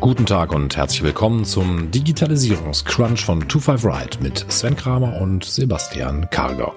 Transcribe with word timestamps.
Guten 0.00 0.26
Tag 0.26 0.52
und 0.54 0.76
herzlich 0.76 1.02
willkommen 1.02 1.44
zum 1.44 1.90
Digitalisierungscrunch 1.90 3.24
von 3.24 3.40
25 3.40 3.84
Ride 3.84 4.18
mit 4.22 4.46
Sven 4.48 4.76
Kramer 4.76 5.20
und 5.20 5.44
Sebastian 5.44 6.30
Karger. 6.30 6.72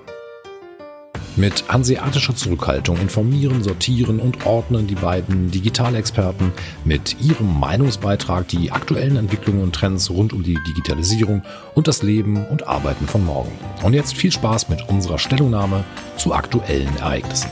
Mit 1.36 1.64
hanseatischer 1.70 2.36
Zurückhaltung 2.36 2.98
informieren, 2.98 3.62
sortieren 3.62 4.20
und 4.20 4.48
ordnen 4.48 4.88
die 4.88 4.96
beiden 4.96 5.52
Digitalexperten 5.52 6.52
mit 6.84 7.22
ihrem 7.22 7.60
Meinungsbeitrag 7.60 8.48
die 8.48 8.72
aktuellen 8.72 9.18
Entwicklungen 9.18 9.62
und 9.62 9.76
Trends 9.76 10.10
rund 10.10 10.34
um 10.34 10.42
die 10.42 10.58
Digitalisierung 10.68 11.44
und 11.76 11.88
das 11.88 12.02
Leben 12.02 12.48
und 12.48 12.68
Arbeiten 12.68 13.06
von 13.06 13.24
morgen. 13.24 13.52
Und 13.84 13.94
jetzt 13.94 14.16
viel 14.16 14.32
Spaß 14.32 14.68
mit 14.70 14.90
unserer 14.90 15.20
Stellungnahme 15.20 15.84
zu 16.18 16.34
aktuellen 16.34 16.98
Ereignissen. 16.98 17.52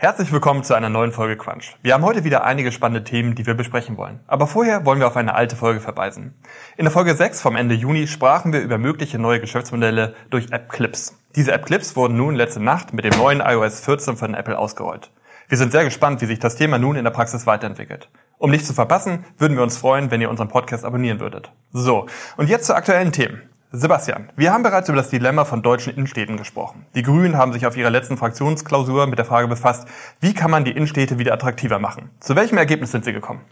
Herzlich 0.00 0.30
willkommen 0.30 0.62
zu 0.62 0.74
einer 0.74 0.90
neuen 0.90 1.10
Folge 1.10 1.36
Crunch. 1.36 1.74
Wir 1.82 1.92
haben 1.92 2.04
heute 2.04 2.22
wieder 2.22 2.44
einige 2.44 2.70
spannende 2.70 3.02
Themen, 3.02 3.34
die 3.34 3.46
wir 3.46 3.54
besprechen 3.54 3.96
wollen. 3.96 4.20
Aber 4.28 4.46
vorher 4.46 4.86
wollen 4.86 5.00
wir 5.00 5.08
auf 5.08 5.16
eine 5.16 5.34
alte 5.34 5.56
Folge 5.56 5.80
verweisen. 5.80 6.34
In 6.76 6.84
der 6.84 6.92
Folge 6.92 7.16
6 7.16 7.40
vom 7.40 7.56
Ende 7.56 7.74
Juni 7.74 8.06
sprachen 8.06 8.52
wir 8.52 8.60
über 8.60 8.78
mögliche 8.78 9.18
neue 9.18 9.40
Geschäftsmodelle 9.40 10.14
durch 10.30 10.52
App 10.52 10.68
Clips. 10.68 11.18
Diese 11.34 11.50
App 11.50 11.66
Clips 11.66 11.96
wurden 11.96 12.16
nun 12.16 12.36
letzte 12.36 12.62
Nacht 12.62 12.92
mit 12.92 13.06
dem 13.06 13.18
neuen 13.18 13.40
iOS 13.40 13.80
14 13.80 14.16
von 14.16 14.34
Apple 14.34 14.56
ausgerollt. 14.56 15.10
Wir 15.48 15.58
sind 15.58 15.72
sehr 15.72 15.82
gespannt, 15.82 16.20
wie 16.20 16.26
sich 16.26 16.38
das 16.38 16.54
Thema 16.54 16.78
nun 16.78 16.94
in 16.94 17.02
der 17.02 17.10
Praxis 17.10 17.48
weiterentwickelt. 17.48 18.08
Um 18.38 18.52
nichts 18.52 18.68
zu 18.68 18.74
verpassen, 18.74 19.24
würden 19.36 19.56
wir 19.56 19.64
uns 19.64 19.78
freuen, 19.78 20.12
wenn 20.12 20.20
ihr 20.20 20.30
unseren 20.30 20.46
Podcast 20.46 20.84
abonnieren 20.84 21.18
würdet. 21.18 21.50
So, 21.72 22.06
und 22.36 22.48
jetzt 22.48 22.66
zu 22.66 22.76
aktuellen 22.76 23.10
Themen. 23.10 23.42
Sebastian, 23.70 24.30
wir 24.34 24.50
haben 24.50 24.62
bereits 24.62 24.88
über 24.88 24.96
das 24.96 25.10
Dilemma 25.10 25.44
von 25.44 25.60
deutschen 25.60 25.92
Innenstädten 25.92 26.38
gesprochen. 26.38 26.86
Die 26.94 27.02
Grünen 27.02 27.36
haben 27.36 27.52
sich 27.52 27.66
auf 27.66 27.76
ihrer 27.76 27.90
letzten 27.90 28.16
Fraktionsklausur 28.16 29.06
mit 29.06 29.18
der 29.18 29.26
Frage 29.26 29.46
befasst, 29.46 29.86
wie 30.20 30.32
kann 30.32 30.50
man 30.50 30.64
die 30.64 30.70
Innenstädte 30.70 31.18
wieder 31.18 31.34
attraktiver 31.34 31.78
machen? 31.78 32.08
Zu 32.18 32.34
welchem 32.34 32.56
Ergebnis 32.56 32.92
sind 32.92 33.04
Sie 33.04 33.12
gekommen? 33.12 33.42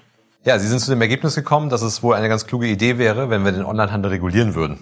Ja, 0.46 0.60
Sie 0.60 0.68
sind 0.68 0.78
zu 0.78 0.92
dem 0.92 1.00
Ergebnis 1.00 1.34
gekommen, 1.34 1.70
dass 1.70 1.82
es 1.82 2.04
wohl 2.04 2.14
eine 2.14 2.28
ganz 2.28 2.46
kluge 2.46 2.68
Idee 2.68 2.98
wäre, 2.98 3.30
wenn 3.30 3.44
wir 3.44 3.50
den 3.50 3.64
Onlinehandel 3.64 4.12
regulieren 4.12 4.54
würden. 4.54 4.78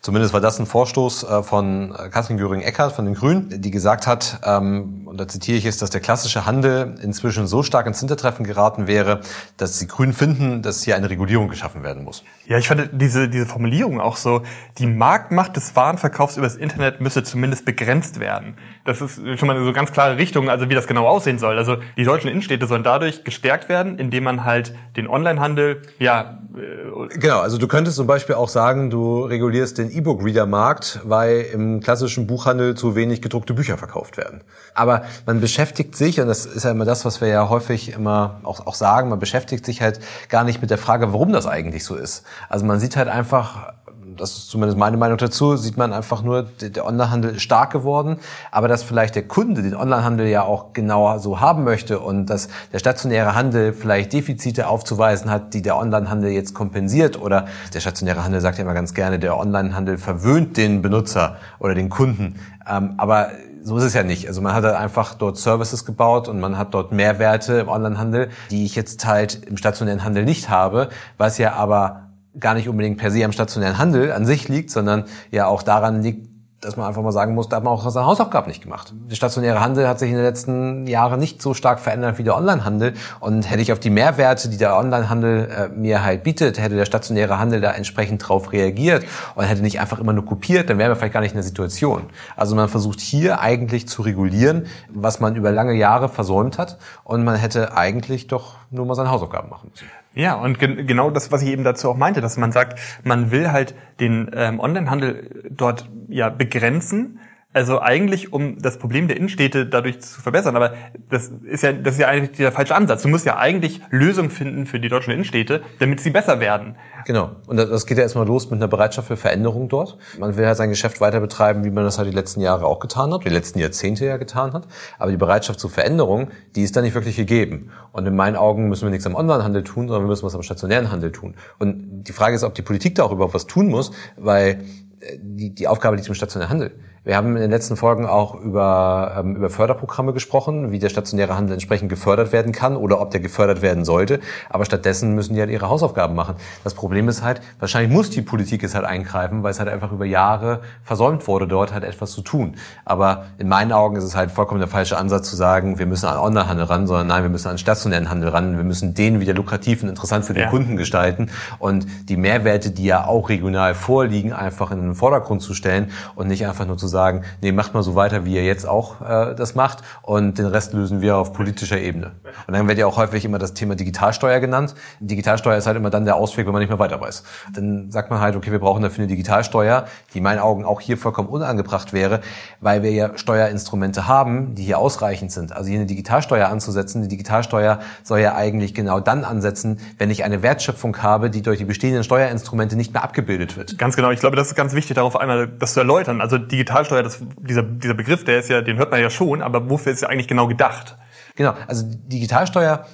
Zumindest 0.00 0.32
war 0.32 0.40
das 0.40 0.60
ein 0.60 0.66
Vorstoß 0.66 1.24
äh, 1.24 1.42
von 1.42 1.92
äh, 1.92 2.08
Katrin 2.08 2.36
Göring-Eckardt 2.36 2.92
von 2.92 3.04
den 3.04 3.14
Grünen, 3.14 3.60
die 3.60 3.72
gesagt 3.72 4.06
hat, 4.06 4.38
ähm, 4.44 5.02
und 5.06 5.18
da 5.18 5.26
zitiere 5.26 5.58
ich 5.58 5.64
es, 5.64 5.76
dass 5.78 5.90
der 5.90 6.00
klassische 6.00 6.46
Handel 6.46 6.94
inzwischen 7.02 7.48
so 7.48 7.64
stark 7.64 7.88
ins 7.88 7.98
Hintertreffen 7.98 8.46
geraten 8.46 8.86
wäre, 8.86 9.22
dass 9.56 9.80
die 9.80 9.88
Grünen 9.88 10.12
finden, 10.12 10.62
dass 10.62 10.84
hier 10.84 10.94
eine 10.94 11.10
Regulierung 11.10 11.48
geschaffen 11.48 11.82
werden 11.82 12.04
muss. 12.04 12.22
Ja, 12.46 12.56
ich 12.56 12.68
fand 12.68 12.88
diese, 12.92 13.28
diese 13.28 13.46
Formulierung 13.46 14.00
auch 14.00 14.16
so, 14.16 14.42
die 14.78 14.86
Marktmacht 14.86 15.56
des 15.56 15.74
Warenverkaufs 15.74 16.36
übers 16.36 16.54
Internet 16.54 17.00
müsse 17.00 17.24
zumindest 17.24 17.64
begrenzt 17.64 18.20
werden. 18.20 18.56
Das 18.88 19.02
ist 19.02 19.20
schon 19.38 19.46
mal 19.46 19.54
eine 19.54 19.66
so 19.66 19.74
ganz 19.74 19.92
klare 19.92 20.16
Richtung, 20.16 20.48
also 20.48 20.70
wie 20.70 20.74
das 20.74 20.86
genau 20.86 21.06
aussehen 21.06 21.38
soll. 21.38 21.58
Also 21.58 21.76
die 21.98 22.04
deutschen 22.04 22.30
Innenstädte 22.30 22.66
sollen 22.66 22.82
dadurch 22.82 23.22
gestärkt 23.22 23.68
werden, 23.68 23.98
indem 23.98 24.24
man 24.24 24.46
halt 24.46 24.74
den 24.96 25.06
Onlinehandel, 25.06 25.82
ja. 25.98 26.38
Äh, 26.56 27.18
genau, 27.18 27.40
also 27.40 27.58
du 27.58 27.68
könntest 27.68 27.98
zum 27.98 28.06
Beispiel 28.06 28.36
auch 28.36 28.48
sagen, 28.48 28.88
du 28.88 29.24
regulierst 29.24 29.76
den 29.76 29.90
E-Book-Reader-Markt, 29.90 31.00
weil 31.04 31.42
im 31.52 31.80
klassischen 31.80 32.26
Buchhandel 32.26 32.76
zu 32.76 32.96
wenig 32.96 33.20
gedruckte 33.20 33.52
Bücher 33.52 33.76
verkauft 33.76 34.16
werden. 34.16 34.40
Aber 34.72 35.02
man 35.26 35.42
beschäftigt 35.42 35.94
sich, 35.94 36.18
und 36.18 36.26
das 36.26 36.46
ist 36.46 36.64
ja 36.64 36.70
immer 36.70 36.86
das, 36.86 37.04
was 37.04 37.20
wir 37.20 37.28
ja 37.28 37.50
häufig 37.50 37.92
immer 37.92 38.40
auch, 38.42 38.66
auch 38.66 38.74
sagen, 38.74 39.10
man 39.10 39.18
beschäftigt 39.18 39.66
sich 39.66 39.82
halt 39.82 40.00
gar 40.30 40.44
nicht 40.44 40.62
mit 40.62 40.70
der 40.70 40.78
Frage, 40.78 41.12
warum 41.12 41.30
das 41.30 41.46
eigentlich 41.46 41.84
so 41.84 41.94
ist. 41.94 42.24
Also 42.48 42.64
man 42.64 42.80
sieht 42.80 42.96
halt 42.96 43.08
einfach, 43.08 43.74
das 44.18 44.36
ist 44.36 44.50
zumindest 44.50 44.78
meine 44.78 44.96
Meinung 44.96 45.18
dazu, 45.18 45.56
sieht 45.56 45.76
man 45.76 45.92
einfach 45.92 46.22
nur, 46.22 46.42
der 46.42 46.86
Onlinehandel 46.86 47.36
ist 47.36 47.42
stark 47.42 47.72
geworden, 47.72 48.18
aber 48.50 48.68
dass 48.68 48.82
vielleicht 48.82 49.14
der 49.14 49.26
Kunde 49.26 49.62
den 49.62 49.74
Onlinehandel 49.74 50.26
ja 50.26 50.42
auch 50.42 50.72
genauer 50.72 51.18
so 51.20 51.40
haben 51.40 51.64
möchte 51.64 52.00
und 52.00 52.26
dass 52.26 52.48
der 52.72 52.78
stationäre 52.78 53.34
Handel 53.34 53.72
vielleicht 53.72 54.12
Defizite 54.12 54.68
aufzuweisen 54.68 55.30
hat, 55.30 55.54
die 55.54 55.62
der 55.62 55.76
Onlinehandel 55.76 56.30
jetzt 56.30 56.54
kompensiert 56.54 57.20
oder 57.20 57.46
der 57.72 57.80
stationäre 57.80 58.24
Handel 58.24 58.40
sagt 58.40 58.58
ja 58.58 58.64
immer 58.64 58.74
ganz 58.74 58.94
gerne, 58.94 59.18
der 59.18 59.38
Onlinehandel 59.38 59.98
verwöhnt 59.98 60.56
den 60.56 60.82
Benutzer 60.82 61.36
oder 61.58 61.74
den 61.74 61.88
Kunden. 61.88 62.36
Ähm, 62.68 62.94
aber 62.96 63.30
so 63.62 63.76
ist 63.76 63.84
es 63.84 63.94
ja 63.94 64.02
nicht. 64.02 64.26
Also 64.26 64.40
man 64.40 64.54
hat 64.54 64.64
halt 64.64 64.76
einfach 64.76 65.14
dort 65.14 65.36
Services 65.36 65.84
gebaut 65.84 66.28
und 66.28 66.40
man 66.40 66.56
hat 66.56 66.74
dort 66.74 66.92
Mehrwerte 66.92 67.60
im 67.60 67.68
Onlinehandel, 67.68 68.30
die 68.50 68.64
ich 68.64 68.74
jetzt 68.74 69.04
halt 69.04 69.44
im 69.44 69.56
stationären 69.56 70.04
Handel 70.04 70.24
nicht 70.24 70.48
habe, 70.48 70.88
was 71.18 71.38
ja 71.38 71.52
aber 71.54 72.07
gar 72.40 72.54
nicht 72.54 72.68
unbedingt 72.68 72.98
per 72.98 73.10
se 73.10 73.24
am 73.24 73.32
stationären 73.32 73.78
Handel 73.78 74.12
an 74.12 74.26
sich 74.26 74.48
liegt, 74.48 74.70
sondern 74.70 75.04
ja 75.30 75.46
auch 75.46 75.62
daran 75.62 76.02
liegt, 76.02 76.28
dass 76.60 76.76
man 76.76 76.88
einfach 76.88 77.02
mal 77.02 77.12
sagen 77.12 77.34
muss, 77.34 77.48
da 77.48 77.56
hat 77.56 77.64
man 77.64 77.72
auch 77.72 77.88
seine 77.88 78.06
Hausaufgaben 78.06 78.48
nicht 78.48 78.62
gemacht. 78.62 78.92
Der 79.08 79.14
stationäre 79.14 79.60
Handel 79.60 79.86
hat 79.86 80.00
sich 80.00 80.10
in 80.10 80.16
den 80.16 80.24
letzten 80.24 80.88
Jahren 80.88 81.20
nicht 81.20 81.40
so 81.40 81.54
stark 81.54 81.78
verändert 81.78 82.18
wie 82.18 82.24
der 82.24 82.36
Onlinehandel. 82.36 82.94
Und 83.20 83.48
hätte 83.48 83.62
ich 83.62 83.70
auf 83.72 83.78
die 83.78 83.90
Mehrwerte, 83.90 84.48
die 84.48 84.56
der 84.56 84.76
Onlinehandel 84.76 85.48
äh, 85.48 85.68
mir 85.68 86.02
halt 86.02 86.24
bietet, 86.24 86.58
hätte 86.58 86.74
der 86.74 86.84
stationäre 86.84 87.38
Handel 87.38 87.60
da 87.60 87.70
entsprechend 87.70 88.28
drauf 88.28 88.52
reagiert 88.52 89.04
und 89.36 89.44
hätte 89.44 89.62
nicht 89.62 89.78
einfach 89.78 90.00
immer 90.00 90.12
nur 90.12 90.24
kopiert, 90.24 90.68
dann 90.68 90.78
wären 90.78 90.90
wir 90.90 90.96
vielleicht 90.96 91.14
gar 91.14 91.20
nicht 91.20 91.32
in 91.32 91.36
der 91.36 91.44
Situation. 91.44 92.06
Also 92.36 92.56
man 92.56 92.68
versucht 92.68 92.98
hier 92.98 93.40
eigentlich 93.40 93.86
zu 93.86 94.02
regulieren, 94.02 94.66
was 94.92 95.20
man 95.20 95.36
über 95.36 95.52
lange 95.52 95.74
Jahre 95.74 96.08
versäumt 96.08 96.58
hat. 96.58 96.78
Und 97.04 97.22
man 97.22 97.36
hätte 97.36 97.76
eigentlich 97.76 98.26
doch 98.26 98.56
nur 98.70 98.84
mal 98.84 98.96
seine 98.96 99.12
Hausaufgaben 99.12 99.48
machen 99.48 99.70
müssen. 99.70 99.86
Ja, 100.14 100.34
und 100.34 100.58
ge 100.58 100.84
genau 100.84 101.10
das, 101.10 101.30
was 101.30 101.42
ich 101.42 101.48
eben 101.50 101.64
dazu 101.64 101.90
auch 101.90 101.96
meinte, 101.96 102.20
dass 102.20 102.36
man 102.36 102.50
sagt, 102.50 102.80
man 103.04 103.30
will 103.30 103.52
halt 103.52 103.74
den 104.00 104.30
ähm, 104.34 104.58
Onlinehandel 104.58 105.48
dort 105.50 105.88
ja 106.08 106.28
begrenzen, 106.28 107.20
also 107.54 107.80
eigentlich, 107.80 108.32
um 108.32 108.58
das 108.60 108.78
Problem 108.78 109.08
der 109.08 109.16
Innenstädte 109.16 109.64
dadurch 109.64 110.02
zu 110.02 110.20
verbessern. 110.20 110.54
Aber 110.54 110.74
das 111.08 111.28
ist 111.28 111.62
ja, 111.62 111.72
das 111.72 111.94
ist 111.94 112.00
ja 112.00 112.08
eigentlich 112.08 112.36
der 112.36 112.52
falsche 112.52 112.74
Ansatz. 112.74 113.02
Du 113.02 113.08
musst 113.08 113.24
ja 113.24 113.38
eigentlich 113.38 113.80
Lösungen 113.90 114.28
finden 114.28 114.66
für 114.66 114.78
die 114.78 114.90
deutschen 114.90 115.12
Innenstädte, 115.12 115.62
damit 115.78 116.00
sie 116.00 116.10
besser 116.10 116.40
werden. 116.40 116.76
Genau. 117.06 117.36
Und 117.46 117.56
das 117.56 117.86
geht 117.86 117.96
ja 117.96 118.02
erstmal 118.02 118.26
los 118.26 118.50
mit 118.50 118.60
einer 118.60 118.68
Bereitschaft 118.68 119.08
für 119.08 119.16
Veränderung 119.16 119.70
dort. 119.70 119.96
Man 120.18 120.36
will 120.36 120.46
halt 120.46 120.58
sein 120.58 120.68
Geschäft 120.68 121.00
weiter 121.00 121.20
betreiben, 121.20 121.64
wie 121.64 121.70
man 121.70 121.84
das 121.84 121.96
halt 121.96 122.08
die 122.08 122.14
letzten 122.14 122.42
Jahre 122.42 122.66
auch 122.66 122.80
getan 122.80 123.14
hat, 123.14 123.24
die 123.24 123.30
letzten 123.30 123.60
Jahrzehnte 123.60 124.04
ja 124.04 124.18
getan 124.18 124.52
hat. 124.52 124.68
Aber 124.98 125.10
die 125.10 125.16
Bereitschaft 125.16 125.58
zur 125.58 125.70
Veränderung, 125.70 126.28
die 126.54 126.62
ist 126.62 126.76
da 126.76 126.82
nicht 126.82 126.94
wirklich 126.94 127.16
gegeben. 127.16 127.70
Und 127.92 128.06
in 128.06 128.14
meinen 128.14 128.36
Augen 128.36 128.68
müssen 128.68 128.84
wir 128.84 128.90
nichts 128.90 129.06
am 129.06 129.14
Onlinehandel 129.14 129.64
tun, 129.64 129.88
sondern 129.88 130.04
wir 130.04 130.08
müssen 130.08 130.26
was 130.26 130.34
am 130.34 130.42
stationären 130.42 130.92
Handel 130.92 131.12
tun. 131.12 131.34
Und 131.58 132.04
die 132.04 132.12
Frage 132.12 132.36
ist, 132.36 132.44
ob 132.44 132.54
die 132.54 132.62
Politik 132.62 132.94
da 132.96 133.04
auch 133.04 133.12
überhaupt 133.12 133.32
was 133.32 133.46
tun 133.46 133.68
muss, 133.68 133.90
weil 134.16 134.64
äh, 135.00 135.18
die, 135.20 135.54
die 135.54 135.66
Aufgabe 135.66 135.96
liegt 135.96 136.08
im 136.08 136.14
stationären 136.14 136.50
Handel. 136.50 136.72
Wir 137.04 137.16
haben 137.16 137.36
in 137.36 137.42
den 137.42 137.50
letzten 137.50 137.76
Folgen 137.76 138.06
auch 138.06 138.34
über, 138.34 139.14
ähm, 139.18 139.36
über 139.36 139.50
Förderprogramme 139.50 140.12
gesprochen, 140.12 140.72
wie 140.72 140.78
der 140.78 140.88
stationäre 140.88 141.36
Handel 141.36 141.54
entsprechend 141.54 141.88
gefördert 141.88 142.32
werden 142.32 142.52
kann 142.52 142.76
oder 142.76 143.00
ob 143.00 143.10
der 143.10 143.20
gefördert 143.20 143.62
werden 143.62 143.84
sollte. 143.84 144.20
Aber 144.50 144.64
stattdessen 144.64 145.14
müssen 145.14 145.34
die 145.34 145.40
halt 145.40 145.50
ihre 145.50 145.68
Hausaufgaben 145.68 146.14
machen. 146.14 146.34
Das 146.64 146.74
Problem 146.74 147.08
ist 147.08 147.22
halt, 147.22 147.40
wahrscheinlich 147.60 147.92
muss 147.92 148.10
die 148.10 148.22
Politik 148.22 148.62
es 148.64 148.74
halt 148.74 148.84
eingreifen, 148.84 149.42
weil 149.42 149.52
es 149.52 149.58
halt 149.58 149.68
einfach 149.68 149.92
über 149.92 150.04
Jahre 150.04 150.60
versäumt 150.82 151.26
wurde, 151.28 151.46
dort 151.46 151.72
halt 151.72 151.84
etwas 151.84 152.12
zu 152.12 152.22
tun. 152.22 152.56
Aber 152.84 153.26
in 153.38 153.48
meinen 153.48 153.72
Augen 153.72 153.96
ist 153.96 154.04
es 154.04 154.16
halt 154.16 154.30
vollkommen 154.30 154.60
der 154.60 154.68
falsche 154.68 154.98
Ansatz 154.98 155.30
zu 155.30 155.36
sagen, 155.36 155.78
wir 155.78 155.86
müssen 155.86 156.06
an 156.06 156.18
Onlinehandel 156.18 156.66
ran, 156.66 156.86
sondern 156.86 157.06
nein, 157.06 157.22
wir 157.22 157.30
müssen 157.30 157.48
an 157.48 157.58
stationären 157.58 158.10
Handel 158.10 158.30
ran. 158.30 158.56
Wir 158.56 158.64
müssen 158.64 158.94
den 158.94 159.20
wieder 159.20 159.34
lukrativ 159.34 159.82
und 159.82 159.88
interessant 159.88 160.24
für 160.24 160.34
den 160.34 160.44
ja. 160.44 160.50
Kunden 160.50 160.76
gestalten 160.76 161.30
und 161.58 161.86
die 162.08 162.16
Mehrwerte, 162.16 162.70
die 162.70 162.84
ja 162.84 163.06
auch 163.06 163.28
regional 163.28 163.74
vorliegen, 163.74 164.32
einfach 164.32 164.70
in 164.70 164.80
den 164.80 164.94
Vordergrund 164.94 165.42
zu 165.42 165.54
stellen 165.54 165.90
und 166.14 166.26
nicht 166.28 166.46
einfach 166.46 166.66
nur 166.66 166.76
zu 166.76 166.87
sagen, 166.88 167.22
nee, 167.40 167.52
macht 167.52 167.74
mal 167.74 167.82
so 167.82 167.94
weiter, 167.94 168.24
wie 168.24 168.34
ihr 168.34 168.44
jetzt 168.44 168.66
auch 168.66 169.00
äh, 169.00 169.34
das 169.34 169.54
macht 169.54 169.82
und 170.02 170.38
den 170.38 170.46
Rest 170.46 170.72
lösen 170.72 171.00
wir 171.00 171.16
auf 171.16 171.32
politischer 171.32 171.78
Ebene. 171.78 172.12
Und 172.46 172.54
dann 172.54 172.66
wird 172.66 172.78
ja 172.78 172.86
auch 172.86 172.96
häufig 172.96 173.24
immer 173.24 173.38
das 173.38 173.54
Thema 173.54 173.76
Digitalsteuer 173.76 174.40
genannt. 174.40 174.74
Digitalsteuer 175.00 175.56
ist 175.56 175.66
halt 175.66 175.76
immer 175.76 175.90
dann 175.90 176.04
der 176.04 176.16
Ausweg, 176.16 176.46
wenn 176.46 176.52
man 176.52 176.60
nicht 176.60 176.68
mehr 176.68 176.78
weiter 176.78 177.00
weiß. 177.00 177.22
Dann 177.54 177.90
sagt 177.90 178.10
man 178.10 178.20
halt, 178.20 178.36
okay, 178.36 178.50
wir 178.50 178.58
brauchen 178.58 178.82
dafür 178.82 179.04
eine 179.04 179.08
Digitalsteuer, 179.08 179.86
die 180.12 180.18
in 180.18 180.24
meinen 180.24 180.40
Augen 180.40 180.64
auch 180.64 180.80
hier 180.80 180.96
vollkommen 180.96 181.28
unangebracht 181.28 181.92
wäre, 181.92 182.20
weil 182.60 182.82
wir 182.82 182.90
ja 182.92 183.16
Steuerinstrumente 183.16 184.06
haben, 184.06 184.54
die 184.54 184.64
hier 184.64 184.78
ausreichend 184.78 185.32
sind. 185.32 185.52
Also 185.52 185.68
hier 185.68 185.78
eine 185.78 185.86
Digitalsteuer 185.86 186.48
anzusetzen, 186.48 187.02
die 187.02 187.08
Digitalsteuer 187.08 187.80
soll 188.02 188.20
ja 188.20 188.34
eigentlich 188.34 188.74
genau 188.74 189.00
dann 189.00 189.24
ansetzen, 189.24 189.78
wenn 189.98 190.10
ich 190.10 190.24
eine 190.24 190.42
Wertschöpfung 190.42 190.96
habe, 191.02 191.30
die 191.30 191.42
durch 191.42 191.58
die 191.58 191.64
bestehenden 191.64 192.04
Steuerinstrumente 192.04 192.76
nicht 192.76 192.92
mehr 192.92 193.04
abgebildet 193.04 193.56
wird. 193.56 193.78
Ganz 193.78 193.96
genau. 193.96 194.10
Ich 194.10 194.20
glaube, 194.20 194.36
das 194.36 194.48
ist 194.48 194.54
ganz 194.54 194.74
wichtig, 194.74 194.94
darauf 194.94 195.16
einmal 195.16 195.48
das 195.48 195.74
zu 195.74 195.80
erläutern. 195.80 196.20
Also 196.20 196.38
Digitalsteuer 196.78 197.02
das, 197.02 197.18
dieser, 197.40 197.62
dieser 197.62 197.94
Begriff, 197.94 198.24
der 198.24 198.38
ist 198.38 198.48
ja, 198.48 198.60
den 198.62 198.76
hört 198.78 198.90
man 198.90 199.00
ja 199.00 199.10
schon, 199.10 199.42
aber 199.42 199.68
wofür 199.68 199.92
ist 199.92 200.02
ja 200.02 200.08
eigentlich 200.08 200.28
genau 200.28 200.46
gedacht? 200.46 200.96
Genau, 201.34 201.54
also 201.66 201.84
Digitalsteuer, 201.86 202.86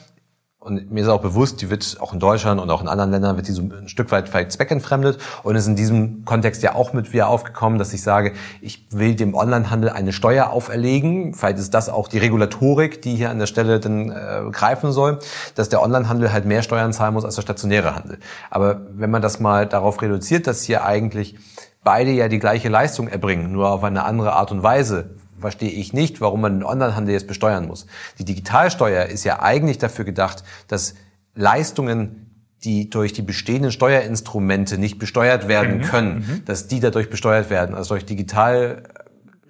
und 0.59 0.91
mir 0.91 1.03
ist 1.03 1.09
auch 1.09 1.21
bewusst, 1.21 1.61
die 1.61 1.69
wird 1.69 1.99
auch 2.01 2.15
in 2.15 2.21
Deutschland 2.21 2.59
und 2.59 2.71
auch 2.71 2.81
in 2.81 2.89
anderen 2.89 3.11
Ländern 3.11 3.37
wird 3.37 3.49
die 3.49 3.53
so 3.53 3.61
ein 3.61 3.87
Stück 3.87 4.11
weit 4.11 4.31
vielleicht 4.31 4.51
zweckentfremdet 4.53 5.19
und 5.43 5.57
ist 5.57 5.67
in 5.67 5.77
diesem 5.77 6.25
Kontext 6.25 6.63
ja 6.63 6.75
auch 6.75 6.95
mit 6.95 7.13
wieder 7.13 7.29
aufgekommen, 7.29 7.79
dass 7.79 7.93
ich 7.93 8.01
sage, 8.01 8.33
ich 8.63 8.87
will 8.91 9.15
dem 9.15 9.35
Onlinehandel 9.35 9.91
eine 9.91 10.15
Steuer 10.15 10.49
auferlegen. 10.49 11.35
Vielleicht 11.35 11.59
ist 11.59 11.75
das 11.75 11.91
auch 11.91 12.09
die 12.09 12.17
Regulatorik, 12.17 13.03
die 13.03 13.15
hier 13.15 13.29
an 13.29 13.39
der 13.39 13.47
Stelle 13.47 13.79
dann 13.79 14.11
äh, 14.11 14.51
greifen 14.53 14.91
soll, 14.93 15.19
dass 15.55 15.69
der 15.69 15.83
Onlinehandel 15.83 16.33
halt 16.33 16.47
mehr 16.47 16.63
Steuern 16.63 16.95
zahlen 16.95 17.13
muss 17.13 17.27
als 17.27 17.35
der 17.35 17.43
stationäre 17.43 17.95
Handel. 17.95 18.19
Aber 18.49 18.87
wenn 18.91 19.11
man 19.11 19.21
das 19.21 19.41
mal 19.41 19.67
darauf 19.67 20.01
reduziert, 20.01 20.47
dass 20.47 20.63
hier 20.63 20.87
eigentlich 20.87 21.37
beide 21.85 22.11
ja 22.11 22.29
die 22.29 22.39
gleiche 22.39 22.69
Leistung 22.69 23.09
erbringen, 23.09 23.53
nur 23.53 23.71
auf 23.71 23.85
eine 23.85 24.05
andere 24.05 24.33
Art 24.33 24.51
und 24.51 24.63
Weise, 24.63 25.17
verstehe 25.39 25.71
ich 25.71 25.93
nicht, 25.93 26.21
warum 26.21 26.41
man 26.41 26.55
den 26.55 26.65
Onlinehandel 26.65 27.13
jetzt 27.13 27.29
besteuern 27.29 27.67
muss. 27.67 27.87
Die 28.19 28.25
Digitalsteuer 28.25 29.07
ist 29.07 29.25
ja 29.25 29.41
eigentlich 29.41 29.79
dafür 29.79 30.05
gedacht, 30.05 30.43
dass 30.69 30.95
Leistungen 31.35 32.25
die 32.65 32.89
durch 32.89 33.13
die 33.13 33.23
bestehenden 33.23 33.71
Steuerinstrumente 33.73 34.79
nicht 34.79 34.99
besteuert 34.99 35.49
werden 35.49 35.79
mhm. 35.79 35.83
können, 35.83 36.15
mhm. 36.17 36.45
dass 36.47 36.67
die 36.67 36.81
dadurch 36.81 37.11
besteuert 37.11 37.51
werden, 37.51 37.75
also 37.75 37.95
durch 37.95 38.07
digital 38.07 38.85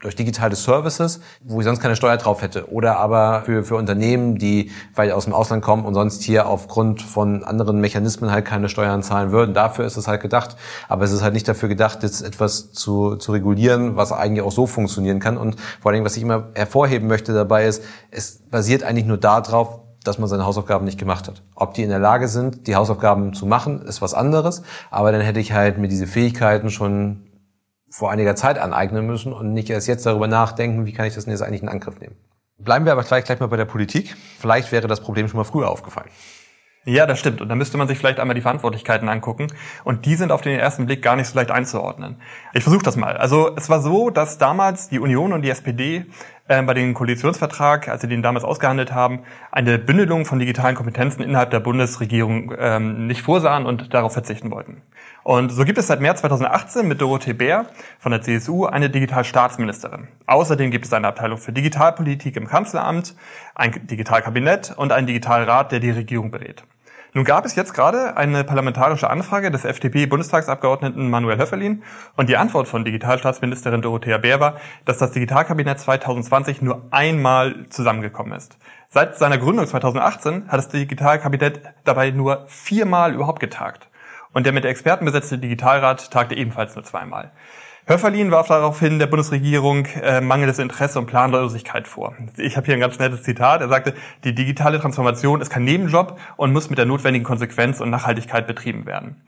durch 0.01 0.17
digitale 0.17 0.55
Services, 0.55 1.21
wo 1.43 1.61
ich 1.61 1.67
sonst 1.67 1.81
keine 1.81 1.97
Steuer 1.97 2.17
drauf 2.17 2.43
hätte. 2.43 2.71
Oder 2.71 2.99
aber 2.99 3.43
für, 3.45 3.65
für 3.65 3.77
Unternehmen, 3.77 4.37
die 4.37 4.71
vielleicht 4.93 5.13
aus 5.15 5.25
dem 5.25 5.33
Ausland 5.33 5.63
kommen 5.63 5.85
und 5.85 5.95
sonst 5.95 6.23
hier 6.23 6.47
aufgrund 6.47 7.03
von 7.03 7.43
anderen 7.45 7.81
Mechanismen 7.81 8.31
halt 8.31 8.45
keine 8.45 8.69
Steuern 8.69 9.03
zahlen 9.03 9.33
würden. 9.33 9.55
Dafür 9.55 9.85
ist 9.85 9.97
es 9.97 10.07
halt 10.07 10.21
gedacht. 10.21 10.57
Aber 10.89 11.05
es 11.05 11.13
ist 11.13 11.23
halt 11.23 11.35
nicht 11.35 11.49
dafür 11.49 11.69
gedacht, 11.69 12.03
jetzt 12.03 12.23
etwas 12.23 12.73
zu, 12.73 13.17
zu 13.17 13.33
regulieren, 13.33 13.97
was 13.97 14.13
eigentlich 14.13 14.43
auch 14.43 14.53
so 14.53 14.67
funktionieren 14.67 15.21
kann. 15.21 15.37
Und 15.37 15.57
vor 15.81 15.93
allem, 15.93 16.05
was 16.05 16.17
ich 16.17 16.23
immer 16.23 16.49
hervorheben 16.55 17.09
möchte 17.09 17.33
dabei 17.33 17.67
ist, 17.67 17.83
es 18.11 18.41
basiert 18.51 18.83
eigentlich 18.83 19.07
nur 19.07 19.19
darauf, 19.19 19.81
dass 20.05 20.19
man 20.19 20.29
seine 20.29 20.45
Hausaufgaben 20.45 20.85
nicht 20.85 20.99
gemacht 20.99 21.27
hat. 21.29 21.43
Ob 21.55 21.75
die 21.75 21.83
in 21.83 21.89
der 21.89 21.99
Lage 21.99 22.29
sind, 22.29 22.67
die 22.67 22.77
Hausaufgaben 22.77 23.33
zu 23.33 23.47
machen, 23.47 23.83
ist 23.83 24.03
was 24.03 24.15
anderes. 24.15 24.63
Aber 24.91 25.11
dann 25.11 25.23
hätte 25.23 25.41
ich 25.41 25.53
halt 25.53 25.79
mir 25.79 25.89
diese 25.89 26.07
Fähigkeiten 26.07 26.71
schon 26.71 27.24
vor 27.95 28.11
einiger 28.11 28.35
Zeit 28.35 28.59
aneignen 28.59 29.07
müssen 29.07 29.33
und 29.33 29.53
nicht 29.53 29.71
erst 29.71 29.87
jetzt 29.87 30.05
darüber 30.05 30.27
nachdenken, 30.27 30.85
wie 30.85 30.93
kann 30.93 31.07
ich 31.07 31.15
das 31.15 31.27
denn 31.27 31.31
jetzt 31.31 31.43
eigentlich 31.43 31.63
in 31.63 31.69
Angriff 31.69 32.01
nehmen. 32.01 32.17
Bleiben 32.59 32.87
wir 32.87 32.93
aber 32.93 33.05
gleich, 33.05 33.23
gleich 33.23 33.39
mal 33.39 33.47
bei 33.47 33.57
der 33.57 33.67
Politik. 33.67 34.17
Vielleicht 34.41 34.73
wäre 34.73 34.89
das 34.89 35.01
Problem 35.01 35.29
schon 35.29 35.39
mal 35.39 35.45
früher 35.45 35.71
aufgefallen. 35.71 36.09
Ja, 36.87 37.07
das 37.07 37.21
stimmt. 37.21 37.41
Und 37.41 37.49
da 37.49 37.55
müsste 37.55 37.79
man 37.79 37.87
sich 37.87 37.97
vielleicht 37.97 38.19
einmal 38.19 38.35
die 38.35 38.41
Verantwortlichkeiten 38.41 39.09
angucken. 39.09 39.47
Und 39.85 40.07
die 40.07 40.17
sind 40.17 40.33
auf 40.33 40.41
den 40.43 40.59
ersten 40.59 40.87
Blick 40.87 41.03
gar 41.03 41.15
nicht 41.15 41.29
so 41.29 41.39
leicht 41.39 41.53
einzuordnen. 41.53 42.21
Ich 42.53 42.65
versuche 42.65 42.83
das 42.83 42.97
mal. 42.97 43.17
Also 43.17 43.55
es 43.57 43.71
war 43.71 43.81
so, 43.81 44.11
dass 44.11 44.39
damals 44.39 44.89
die 44.89 44.99
Union 44.99 45.33
und 45.33 45.43
die 45.43 45.51
SPD 45.51 46.05
äh, 46.47 46.63
bei 46.63 46.75
dem 46.75 46.93
Koalitionsvertrag, 46.93 47.89
als 47.89 48.03
sie 48.03 48.09
den 48.09 48.23
damals 48.23 48.45
ausgehandelt 48.45 48.93
haben, 48.93 49.21
eine 49.51 49.79
Bündelung 49.79 50.27
von 50.27 50.39
digitalen 50.39 50.75
Kompetenzen 50.75 51.23
innerhalb 51.23 51.51
der 51.51 51.61
Bundesregierung 51.61 52.55
ähm, 52.59 53.07
nicht 53.07 53.23
vorsahen 53.23 53.65
und 53.65 53.95
darauf 53.95 54.13
verzichten 54.13 54.51
wollten. 54.51 54.83
Und 55.23 55.51
so 55.51 55.65
gibt 55.65 55.79
es 55.79 55.87
seit 55.87 56.01
März 56.01 56.21
2018 56.21 56.87
mit 56.87 57.01
Dorothee 57.01 57.33
Bär 57.33 57.65
von 57.99 58.13
der 58.13 58.21
CSU 58.21 58.67
eine 58.67 58.91
Digitalstaatsministerin. 58.91 60.09
Außerdem 60.27 60.71
gibt 60.71 60.85
es 60.85 60.93
eine 60.93 61.09
Abteilung 61.09 61.39
für 61.39 61.53
Digitalpolitik 61.53 62.37
im 62.37 62.47
Kanzleramt, 62.47 63.15
ein 63.55 63.87
Digitalkabinett 63.87 64.75
und 64.77 64.93
einen 64.93 65.07
Digitalrat, 65.07 65.73
der 65.73 65.81
die 65.81 65.91
Regierung 65.91 66.31
berät. 66.31 66.65
Nun 67.17 67.23
gab 67.23 67.45
es 67.45 67.55
jetzt 67.55 67.75
gerade 67.75 68.17
eine 68.17 68.43
parlamentarische 68.43 69.09
Anfrage 69.09 69.53
des 69.53 69.65
FDP-Bundestagsabgeordneten 69.65 71.09
Manuel 71.09 71.39
Höfferlin 71.39 71.85
und 72.17 72.29
die 72.29 72.37
Antwort 72.37 72.67
von 72.67 72.85
Digitalstaatsministerin 72.85 73.83
Dorothea 73.83 74.19
Bär 74.19 74.41
war, 74.41 74.57
dass 74.85 74.99
das 74.99 75.13
Digitalkabinett 75.13 75.79
2020 75.79 76.61
nur 76.61 76.83
einmal 76.91 77.67
zusammengekommen 77.71 78.33
ist. 78.33 78.59
Seit 78.89 79.17
seiner 79.17 79.39
Gründung 79.39 79.69
2018 79.69 80.49
hat 80.49 80.59
das 80.59 80.71
Digitalkabinett 80.71 81.61
dabei 81.85 82.11
nur 82.11 82.47
viermal 82.49 83.15
überhaupt 83.15 83.39
getagt. 83.39 83.89
Und 84.33 84.45
der 84.45 84.53
mit 84.53 84.65
Experten 84.65 85.05
besetzte 85.05 85.39
Digitalrat 85.39 86.11
tagte 86.11 86.35
ebenfalls 86.35 86.75
nur 86.75 86.83
zweimal. 86.83 87.31
Hörverliehen 87.87 88.31
warf 88.31 88.49
daraufhin 88.49 88.99
der 88.99 89.07
Bundesregierung 89.07 89.85
äh, 90.01 90.23
mangelndes 90.23 90.59
Interesse 90.59 90.99
und 90.99 91.07
Planlosigkeit 91.07 91.87
vor. 91.87 92.15
Ich 92.39 92.57
habe 92.57 92.65
hier 92.65 92.75
ein 92.75 92.81
ganz 92.81 92.99
nettes 92.99 93.23
Zitat. 93.23 93.61
Er 93.61 93.69
sagte, 93.69 93.93
die 94.25 94.35
digitale 94.35 94.81
Transformation 94.81 95.43
ist 95.43 95.51
kein 95.51 95.65
Nebenjob 95.65 96.19
und 96.37 96.53
muss 96.55 96.71
mit 96.71 96.79
der 96.79 96.87
notwendigen 96.87 97.25
Konsequenz 97.27 97.81
und 97.81 97.91
Nachhaltigkeit 97.91 98.47
betrieben 98.47 98.87
werden. 98.87 99.23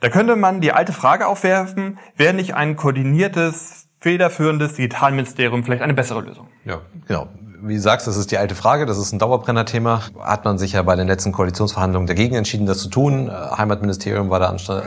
Da 0.00 0.10
könnte 0.10 0.36
man 0.36 0.60
die 0.60 0.72
alte 0.72 0.92
Frage 0.92 1.26
aufwerfen, 1.26 1.98
wäre 2.16 2.34
nicht 2.34 2.54
ein 2.54 2.76
koordiniertes, 2.76 3.88
federführendes 4.00 4.74
Digitalministerium 4.74 5.64
vielleicht 5.64 5.82
eine 5.82 5.94
bessere 5.94 6.20
Lösung? 6.20 6.48
Ja, 6.66 6.82
genau 7.08 7.28
wie 7.66 7.76
du 7.76 7.80
sagst, 7.80 8.06
das 8.06 8.16
ist 8.16 8.30
die 8.30 8.38
alte 8.38 8.54
Frage, 8.54 8.86
das 8.86 8.98
ist 8.98 9.12
ein 9.12 9.18
Dauerbrenner-Thema. 9.18 10.02
Hat 10.20 10.44
man 10.44 10.58
sich 10.58 10.72
ja 10.72 10.82
bei 10.82 10.96
den 10.96 11.06
letzten 11.06 11.32
Koalitionsverhandlungen 11.32 12.06
dagegen 12.06 12.34
entschieden, 12.34 12.66
das 12.66 12.78
zu 12.78 12.88
tun. 12.88 13.28
Äh, 13.28 13.32
Heimatministerium 13.32 14.30
war 14.30 14.40
da, 14.40 14.52
äh, 14.52 14.82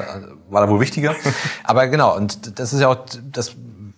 war 0.50 0.66
da 0.66 0.70
wohl 0.70 0.80
wichtiger. 0.80 1.16
Aber 1.64 1.88
genau, 1.88 2.16
und 2.16 2.60
das 2.60 2.74
ist 2.74 2.82
ja 2.82 2.90
auch 2.90 2.98
das, 3.32 3.56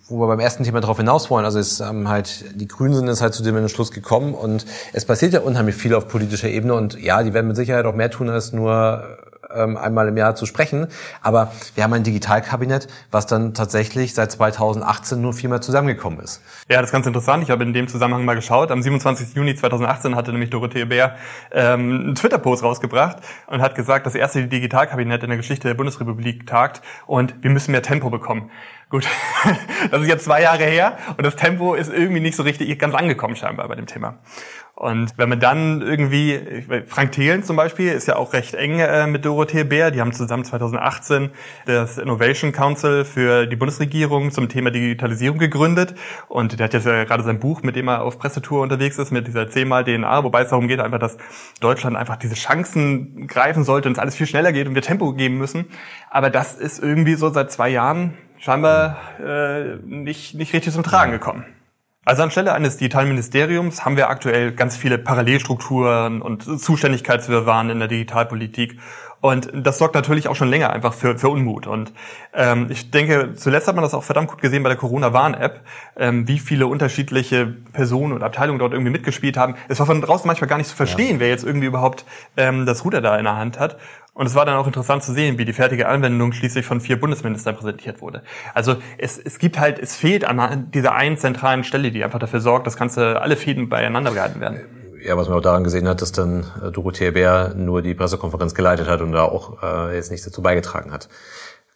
wo 0.08 0.18
wir 0.18 0.26
beim 0.26 0.40
ersten 0.40 0.64
Thema 0.64 0.80
darauf 0.80 0.96
hinaus 0.96 1.30
wollen. 1.30 1.44
Also 1.44 1.58
es 1.58 1.80
ähm, 1.80 2.08
halt, 2.08 2.44
die 2.54 2.66
Grünen 2.66 2.94
sind 2.94 3.06
jetzt 3.08 3.22
halt 3.22 3.34
zu 3.34 3.42
dem 3.42 3.56
Entschluss 3.56 3.90
gekommen 3.90 4.34
und 4.34 4.64
es 4.92 5.04
passiert 5.04 5.32
ja 5.34 5.40
unheimlich 5.40 5.76
viel 5.76 5.94
auf 5.94 6.08
politischer 6.08 6.48
Ebene 6.48 6.74
und 6.74 6.98
ja, 7.00 7.22
die 7.22 7.34
werden 7.34 7.48
mit 7.48 7.56
Sicherheit 7.56 7.84
auch 7.84 7.94
mehr 7.94 8.10
tun 8.10 8.30
als 8.30 8.52
nur 8.52 9.18
ähm, 9.54 9.76
einmal 9.76 10.08
im 10.08 10.16
Jahr 10.16 10.34
zu 10.34 10.46
sprechen. 10.46 10.88
Aber 11.22 11.52
wir 11.74 11.84
haben 11.84 11.92
ein 11.92 12.02
Digitalkabinett, 12.02 12.88
was 13.10 13.26
dann 13.26 13.54
tatsächlich 13.54 14.14
seit 14.14 14.32
2018 14.32 15.20
nur 15.20 15.32
viermal 15.32 15.62
zusammengekommen 15.62 16.20
ist. 16.20 16.42
Ja, 16.68 16.80
das 16.80 16.90
ist 16.90 16.92
ganz 16.92 17.06
interessant. 17.06 17.42
Ich 17.42 17.50
habe 17.50 17.62
in 17.62 17.72
dem 17.72 17.88
Zusammenhang 17.88 18.24
mal 18.24 18.34
geschaut. 18.34 18.70
Am 18.70 18.82
27. 18.82 19.34
Juni 19.34 19.54
2018 19.54 20.16
hatte 20.16 20.32
nämlich 20.32 20.50
Dorothee 20.50 20.84
Bär 20.84 21.16
ähm, 21.52 21.80
einen 21.80 22.14
Twitter-Post 22.14 22.62
rausgebracht 22.62 23.18
und 23.46 23.62
hat 23.62 23.74
gesagt, 23.74 24.06
das 24.06 24.14
erste 24.14 24.46
Digitalkabinett 24.46 25.22
in 25.22 25.30
der 25.30 25.36
Geschichte 25.36 25.68
der 25.68 25.74
Bundesrepublik 25.74 26.46
tagt 26.46 26.82
und 27.06 27.34
wir 27.42 27.50
müssen 27.50 27.72
mehr 27.72 27.82
Tempo 27.82 28.10
bekommen. 28.10 28.50
Gut, 28.90 29.06
das 29.92 30.02
ist 30.02 30.08
jetzt 30.08 30.24
zwei 30.24 30.42
Jahre 30.42 30.64
her 30.64 30.98
und 31.16 31.24
das 31.24 31.36
Tempo 31.36 31.74
ist 31.74 31.92
irgendwie 31.92 32.20
nicht 32.20 32.34
so 32.34 32.42
richtig 32.42 32.76
ganz 32.76 32.92
angekommen 32.94 33.36
scheinbar 33.36 33.68
bei 33.68 33.76
dem 33.76 33.86
Thema. 33.86 34.18
Und 34.80 35.18
wenn 35.18 35.28
man 35.28 35.40
dann 35.40 35.82
irgendwie, 35.82 36.40
Frank 36.86 37.12
Thelen 37.12 37.42
zum 37.42 37.54
Beispiel 37.54 37.92
ist 37.92 38.08
ja 38.08 38.16
auch 38.16 38.32
recht 38.32 38.54
eng 38.54 38.78
äh, 38.78 39.06
mit 39.06 39.26
Dorothee 39.26 39.64
Bär, 39.64 39.90
die 39.90 40.00
haben 40.00 40.14
zusammen 40.14 40.42
2018 40.42 41.28
das 41.66 41.98
Innovation 41.98 42.52
Council 42.52 43.04
für 43.04 43.46
die 43.46 43.56
Bundesregierung 43.56 44.30
zum 44.30 44.48
Thema 44.48 44.70
Digitalisierung 44.70 45.36
gegründet 45.36 45.94
und 46.28 46.58
der 46.58 46.64
hat 46.64 46.72
jetzt 46.72 46.86
ja 46.86 47.04
gerade 47.04 47.22
sein 47.24 47.40
Buch, 47.40 47.62
mit 47.62 47.76
dem 47.76 47.88
er 47.88 48.00
auf 48.00 48.18
Pressetour 48.18 48.62
unterwegs 48.62 48.96
ist, 48.96 49.10
mit 49.10 49.26
dieser 49.26 49.50
zehnmal 49.50 49.84
DNA, 49.84 50.24
wobei 50.24 50.44
es 50.44 50.48
darum 50.48 50.66
geht 50.66 50.80
einfach, 50.80 50.98
dass 50.98 51.18
Deutschland 51.60 51.94
einfach 51.94 52.16
diese 52.16 52.34
Chancen 52.34 53.26
greifen 53.26 53.64
sollte 53.64 53.86
und 53.86 53.92
es 53.92 53.98
alles 53.98 54.14
viel 54.14 54.26
schneller 54.26 54.50
geht 54.50 54.66
und 54.66 54.74
wir 54.74 54.80
Tempo 54.80 55.12
geben 55.12 55.36
müssen. 55.36 55.66
Aber 56.08 56.30
das 56.30 56.54
ist 56.54 56.82
irgendwie 56.82 57.16
so 57.16 57.28
seit 57.28 57.52
zwei 57.52 57.68
Jahren 57.68 58.14
scheinbar 58.38 58.96
äh, 59.22 59.76
nicht, 59.84 60.36
nicht 60.36 60.54
richtig 60.54 60.72
zum 60.72 60.84
Tragen 60.84 61.12
gekommen. 61.12 61.44
Also 62.10 62.24
anstelle 62.24 62.52
eines 62.54 62.76
digitalen 62.76 63.06
Ministeriums 63.06 63.84
haben 63.84 63.96
wir 63.96 64.10
aktuell 64.10 64.50
ganz 64.50 64.76
viele 64.76 64.98
Parallelstrukturen 64.98 66.22
und 66.22 66.42
Zuständigkeitswirrwarren 66.42 67.70
in 67.70 67.78
der 67.78 67.86
Digitalpolitik. 67.86 68.80
Und 69.20 69.52
das 69.54 69.78
sorgt 69.78 69.94
natürlich 69.94 70.26
auch 70.26 70.34
schon 70.34 70.48
länger 70.48 70.70
einfach 70.70 70.92
für, 70.92 71.16
für 71.18 71.28
Unmut. 71.28 71.68
Und 71.68 71.92
ähm, 72.34 72.66
ich 72.68 72.90
denke, 72.90 73.34
zuletzt 73.36 73.68
hat 73.68 73.76
man 73.76 73.84
das 73.84 73.94
auch 73.94 74.02
verdammt 74.02 74.28
gut 74.28 74.40
gesehen 74.40 74.64
bei 74.64 74.70
der 74.70 74.78
Corona-Warn-App, 74.78 75.60
ähm, 75.98 76.26
wie 76.26 76.40
viele 76.40 76.66
unterschiedliche 76.66 77.46
Personen 77.46 78.12
und 78.12 78.24
Abteilungen 78.24 78.58
dort 78.58 78.72
irgendwie 78.72 78.90
mitgespielt 78.90 79.36
haben. 79.36 79.54
Es 79.68 79.78
war 79.78 79.86
von 79.86 80.00
draußen 80.00 80.26
manchmal 80.26 80.48
gar 80.48 80.56
nicht 80.56 80.70
zu 80.70 80.74
verstehen, 80.74 81.16
ja. 81.16 81.20
wer 81.20 81.28
jetzt 81.28 81.44
irgendwie 81.44 81.66
überhaupt 81.66 82.06
ähm, 82.36 82.66
das 82.66 82.84
Ruder 82.84 83.02
da 83.02 83.16
in 83.18 83.24
der 83.24 83.36
Hand 83.36 83.60
hat. 83.60 83.76
Und 84.12 84.26
es 84.26 84.34
war 84.34 84.44
dann 84.44 84.56
auch 84.56 84.66
interessant 84.66 85.02
zu 85.02 85.12
sehen, 85.12 85.38
wie 85.38 85.44
die 85.44 85.52
fertige 85.52 85.88
Anwendung 85.88 86.32
schließlich 86.32 86.66
von 86.66 86.80
vier 86.80 87.00
Bundesministern 87.00 87.56
präsentiert 87.56 88.00
wurde. 88.00 88.22
Also 88.54 88.76
es, 88.98 89.18
es 89.18 89.38
gibt 89.38 89.58
halt, 89.58 89.78
es 89.78 89.96
fehlt 89.96 90.24
an 90.24 90.70
dieser 90.72 90.94
einen 90.94 91.16
zentralen 91.16 91.64
Stelle, 91.64 91.90
die 91.90 92.04
einfach 92.04 92.18
dafür 92.18 92.40
sorgt, 92.40 92.66
dass 92.66 92.76
ganze 92.76 93.20
alle 93.22 93.36
Fäden 93.36 93.68
beieinander 93.68 94.12
gehalten 94.12 94.40
werden. 94.40 94.60
Ja, 95.02 95.16
was 95.16 95.28
man 95.28 95.38
auch 95.38 95.42
daran 95.42 95.64
gesehen 95.64 95.88
hat, 95.88 96.02
dass 96.02 96.12
dann 96.12 96.44
äh, 96.62 96.70
Dorothea 96.70 97.10
Bär 97.10 97.54
nur 97.54 97.80
die 97.80 97.94
Pressekonferenz 97.94 98.54
geleitet 98.54 98.86
hat 98.88 99.00
und 99.00 99.12
da 99.12 99.24
auch 99.24 99.62
äh, 99.62 99.96
jetzt 99.96 100.10
nichts 100.10 100.26
dazu 100.26 100.42
beigetragen 100.42 100.92
hat. 100.92 101.08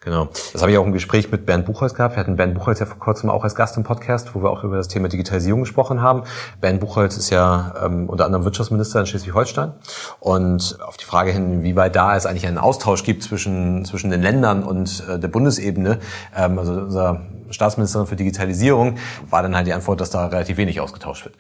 Genau. 0.05 0.29
Das 0.53 0.61
habe 0.61 0.71
ich 0.71 0.77
auch 0.77 0.85
im 0.85 0.93
Gespräch 0.93 1.31
mit 1.33 1.47
Bernd 1.47 1.65
Buchholz 1.65 1.95
gehabt. 1.95 2.17
Wir 2.17 2.21
hatten 2.21 2.37
Bernd 2.37 2.55
Buchholz 2.55 2.79
ja 2.79 2.85
vor 2.85 2.99
kurzem 2.99 3.31
auch 3.31 3.43
als 3.43 3.55
Gast 3.55 3.79
im 3.79 3.85
Podcast, 3.85 4.35
wo 4.35 4.43
wir 4.43 4.51
auch 4.51 4.63
über 4.63 4.77
das 4.77 4.89
Thema 4.89 5.09
Digitalisierung 5.09 5.61
gesprochen 5.61 6.03
haben. 6.03 6.25
Bernd 6.61 6.81
Buchholz 6.81 7.17
ist 7.17 7.31
ja 7.31 7.75
ähm, 7.83 8.11
unter 8.11 8.27
anderem 8.27 8.45
Wirtschaftsminister 8.45 9.01
in 9.01 9.07
Schleswig-Holstein. 9.07 9.73
Und 10.21 10.79
auf 10.87 10.99
die 10.99 11.07
Frage 11.07 11.33
hin, 11.33 11.63
wie 11.63 11.75
weit 11.75 11.97
da 11.97 12.15
es 12.17 12.27
eigentlich 12.27 12.47
einen 12.47 12.59
Austausch 12.59 13.03
gibt 13.03 13.23
zwischen, 13.23 13.87
zwischen 13.87 14.11
den 14.11 14.21
Ländern 14.21 14.63
und 14.63 15.05
äh, 15.09 15.19
der 15.19 15.29
Bundesebene, 15.29 16.01
ähm, 16.37 16.59
also 16.59 16.73
unser 16.73 17.23
Staatsministerin 17.49 18.07
für 18.07 18.17
Digitalisierung, 18.17 18.97
war 19.31 19.43
dann 19.43 19.57
halt 19.57 19.67
die 19.67 19.73
Antwort, 19.73 20.03
dass 20.03 20.11
da 20.11 20.27
relativ 20.27 20.59
wenig 20.59 20.81
ausgetauscht 20.81 21.25
wird. 21.25 21.37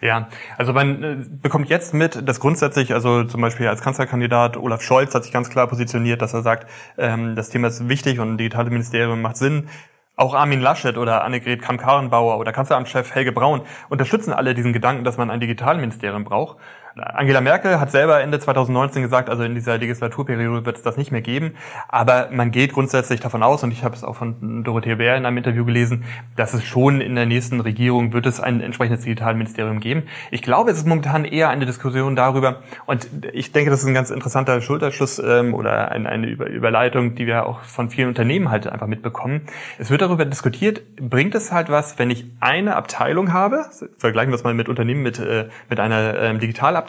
Ja, 0.00 0.28
also 0.58 0.72
man 0.74 1.02
äh, 1.02 1.16
bekommt 1.42 1.70
jetzt 1.70 1.94
mit, 1.94 2.28
dass 2.28 2.38
grundsätzlich, 2.40 2.92
also 2.92 3.24
zum 3.24 3.40
Beispiel 3.40 3.66
als 3.68 3.80
Kanzlerkandidat 3.80 4.56
Olaf 4.58 4.82
Scholz 4.82 5.14
hat 5.14 5.24
sich 5.24 5.32
ganz 5.32 5.48
klar 5.48 5.66
positioniert, 5.68 6.20
dass 6.20 6.34
er 6.34 6.42
sagt, 6.42 6.68
ähm, 6.98 7.34
das 7.34 7.48
Thema 7.48 7.68
ist 7.68 7.88
wichtig 7.88 8.20
und 8.20 8.34
ein 8.34 8.38
digitales 8.38 8.70
Ministerium 8.70 9.22
macht 9.22 9.38
Sinn. 9.38 9.68
Auch 10.14 10.34
Armin 10.34 10.60
Laschet 10.60 10.96
oder 10.96 11.24
Annegret 11.24 11.60
Kramp-Karrenbauer 11.62 12.38
oder 12.38 12.52
Kanzleramtschef 12.52 13.14
Helge 13.14 13.32
Braun 13.32 13.62
unterstützen 13.90 14.32
alle 14.32 14.54
diesen 14.54 14.72
Gedanken, 14.72 15.04
dass 15.04 15.18
man 15.18 15.30
ein 15.30 15.40
Digitalministerium 15.40 16.24
braucht. 16.24 16.56
Angela 16.98 17.42
Merkel 17.42 17.78
hat 17.78 17.90
selber 17.90 18.22
Ende 18.22 18.38
2019 18.38 19.02
gesagt, 19.02 19.28
also 19.28 19.42
in 19.42 19.54
dieser 19.54 19.76
Legislaturperiode 19.76 20.64
wird 20.64 20.76
es 20.76 20.82
das 20.82 20.96
nicht 20.96 21.12
mehr 21.12 21.20
geben. 21.20 21.52
Aber 21.88 22.28
man 22.32 22.50
geht 22.50 22.72
grundsätzlich 22.72 23.20
davon 23.20 23.42
aus, 23.42 23.62
und 23.62 23.70
ich 23.70 23.84
habe 23.84 23.94
es 23.94 24.02
auch 24.02 24.16
von 24.16 24.64
Dorothea 24.64 24.94
Bär 24.94 25.14
in 25.16 25.26
einem 25.26 25.36
Interview 25.36 25.66
gelesen, 25.66 26.04
dass 26.36 26.54
es 26.54 26.64
schon 26.64 27.02
in 27.02 27.14
der 27.14 27.26
nächsten 27.26 27.60
Regierung 27.60 28.14
wird 28.14 28.24
es 28.24 28.40
ein 28.40 28.62
entsprechendes 28.62 29.04
Digitalministerium 29.04 29.80
geben. 29.80 30.04
Ich 30.30 30.40
glaube, 30.40 30.70
es 30.70 30.78
ist 30.78 30.86
momentan 30.86 31.26
eher 31.26 31.50
eine 31.50 31.66
Diskussion 31.66 32.16
darüber, 32.16 32.62
und 32.86 33.06
ich 33.32 33.52
denke, 33.52 33.70
das 33.70 33.82
ist 33.82 33.86
ein 33.86 33.94
ganz 33.94 34.10
interessanter 34.10 34.62
Schulterschluss 34.62 35.18
ähm, 35.18 35.52
oder 35.52 35.90
eine, 35.90 36.08
eine 36.08 36.28
Überleitung, 36.28 37.14
die 37.14 37.26
wir 37.26 37.44
auch 37.44 37.60
von 37.60 37.90
vielen 37.90 38.08
Unternehmen 38.08 38.50
halt 38.50 38.66
einfach 38.66 38.86
mitbekommen. 38.86 39.42
Es 39.78 39.90
wird 39.90 40.00
darüber 40.00 40.24
diskutiert, 40.24 40.80
bringt 40.96 41.34
es 41.34 41.52
halt 41.52 41.68
was, 41.68 41.98
wenn 41.98 42.08
ich 42.08 42.24
eine 42.40 42.74
Abteilung 42.74 43.34
habe, 43.34 43.66
vergleichen 43.98 44.30
wir 44.30 44.36
es 44.36 44.44
mal 44.44 44.54
mit 44.54 44.70
Unternehmen 44.70 45.02
mit, 45.02 45.18
äh, 45.18 45.48
mit 45.68 45.78
einer 45.78 46.18
ähm, 46.18 46.40
Digitalabteilung, 46.40 46.85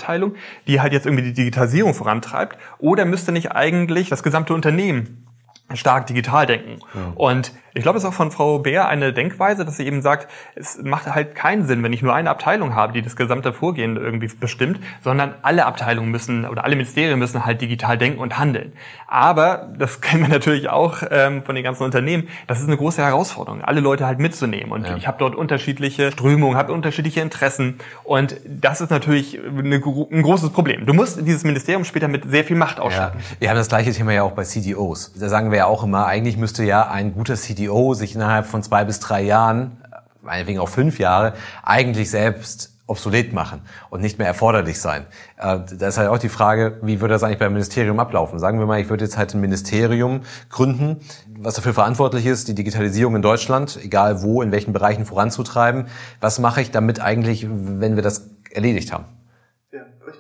die 0.67 0.81
halt 0.81 0.93
jetzt 0.93 1.05
irgendwie 1.05 1.23
die 1.23 1.33
Digitalisierung 1.33 1.93
vorantreibt, 1.93 2.57
oder 2.79 3.05
müsste 3.05 3.31
nicht 3.31 3.51
eigentlich 3.51 4.09
das 4.09 4.23
gesamte 4.23 4.53
Unternehmen 4.53 5.27
stark 5.73 6.07
digital 6.07 6.45
denken. 6.45 6.79
Ja. 6.93 7.13
Und 7.15 7.51
ich 7.77 7.83
glaube, 7.83 7.97
es 7.97 8.03
ist 8.03 8.09
auch 8.09 8.13
von 8.13 8.31
Frau 8.31 8.59
Bär 8.59 8.87
eine 8.87 9.13
Denkweise, 9.13 9.63
dass 9.63 9.77
sie 9.77 9.85
eben 9.85 10.01
sagt, 10.01 10.27
es 10.55 10.81
macht 10.83 11.05
halt 11.05 11.35
keinen 11.35 11.65
Sinn, 11.65 11.83
wenn 11.83 11.93
ich 11.93 12.01
nur 12.01 12.13
eine 12.13 12.29
Abteilung 12.29 12.75
habe, 12.75 12.93
die 12.93 13.01
das 13.01 13.15
gesamte 13.15 13.53
Vorgehen 13.53 13.97
irgendwie 13.97 14.27
bestimmt, 14.27 14.79
sondern 15.03 15.35
alle 15.43 15.65
Abteilungen 15.65 16.09
müssen 16.09 16.45
oder 16.45 16.63
alle 16.63 16.75
Ministerien 16.75 17.17
müssen 17.19 17.45
halt 17.45 17.61
digital 17.61 17.97
denken 17.97 18.19
und 18.19 18.37
handeln. 18.39 18.73
Aber, 19.07 19.69
das 19.77 20.01
kennen 20.07 20.23
wir 20.23 20.29
natürlich 20.29 20.69
auch 20.69 21.03
ähm, 21.11 21.43
von 21.43 21.55
den 21.55 21.63
ganzen 21.63 21.83
Unternehmen, 21.83 22.27
das 22.47 22.59
ist 22.59 22.67
eine 22.67 22.77
große 22.77 23.01
Herausforderung, 23.01 23.61
alle 23.61 23.79
Leute 23.79 24.05
halt 24.05 24.19
mitzunehmen. 24.19 24.71
Und 24.71 24.87
ja. 24.87 24.97
ich 24.97 25.07
habe 25.07 25.17
dort 25.19 25.35
unterschiedliche 25.35 26.11
Strömungen, 26.11 26.57
habe 26.57 26.73
unterschiedliche 26.73 27.21
Interessen. 27.21 27.77
Und 28.03 28.37
das 28.47 28.81
ist 28.81 28.89
natürlich 28.89 29.39
eine, 29.39 29.75
ein 29.75 30.21
großes 30.23 30.49
Problem. 30.49 30.85
Du 30.85 30.93
musst 30.93 31.19
dieses 31.25 31.43
Ministerium 31.43 31.85
später 31.85 32.07
mit 32.07 32.29
sehr 32.29 32.43
viel 32.43 32.55
Macht 32.55 32.79
ausstatten. 32.79 33.19
Ja. 33.19 33.35
Wir 33.39 33.49
haben 33.49 33.57
das 33.57 33.69
gleiche 33.69 33.91
Thema 33.91 34.13
ja 34.13 34.23
auch 34.23 34.31
bei 34.31 34.43
CDOs. 34.43 35.13
Da 35.19 35.29
sagen 35.29 35.51
wir 35.51 35.59
ja 35.59 35.65
auch 35.65 35.83
immer, 35.83 36.07
eigentlich 36.07 36.37
müsste 36.37 36.63
ja 36.63 36.87
ein 36.89 37.13
guter 37.13 37.35
CDO 37.35 37.66
CEO 37.67 37.93
sich 37.93 38.15
innerhalb 38.15 38.45
von 38.45 38.63
zwei 38.63 38.83
bis 38.85 38.99
drei 38.99 39.21
Jahren, 39.21 39.77
meinetwegen 40.21 40.59
auch 40.59 40.69
fünf 40.69 40.99
Jahre, 40.99 41.33
eigentlich 41.63 42.09
selbst 42.09 42.73
obsolet 42.87 43.33
machen 43.33 43.61
und 43.89 44.01
nicht 44.01 44.17
mehr 44.17 44.27
erforderlich 44.27 44.79
sein. 44.79 45.05
Äh, 45.37 45.59
da 45.77 45.87
ist 45.89 45.97
halt 45.97 46.07
auch 46.07 46.17
die 46.17 46.29
Frage, 46.29 46.79
wie 46.81 47.01
würde 47.01 47.13
das 47.13 47.23
eigentlich 47.23 47.39
beim 47.39 47.51
Ministerium 47.51 47.99
ablaufen? 47.99 48.39
Sagen 48.39 48.59
wir 48.59 48.65
mal, 48.65 48.79
ich 48.79 48.89
würde 48.89 49.03
jetzt 49.03 49.17
halt 49.17 49.33
ein 49.33 49.41
Ministerium 49.41 50.21
gründen, 50.49 51.01
was 51.37 51.55
dafür 51.55 51.73
verantwortlich 51.73 52.25
ist, 52.25 52.47
die 52.47 52.55
Digitalisierung 52.55 53.17
in 53.17 53.21
Deutschland, 53.21 53.77
egal 53.83 54.21
wo, 54.21 54.41
in 54.41 54.53
welchen 54.53 54.71
Bereichen 54.71 55.05
voranzutreiben. 55.05 55.87
Was 56.21 56.39
mache 56.39 56.61
ich 56.61 56.71
damit 56.71 57.01
eigentlich, 57.01 57.45
wenn 57.49 57.97
wir 57.97 58.03
das 58.03 58.29
erledigt 58.51 58.93
haben? 58.93 59.05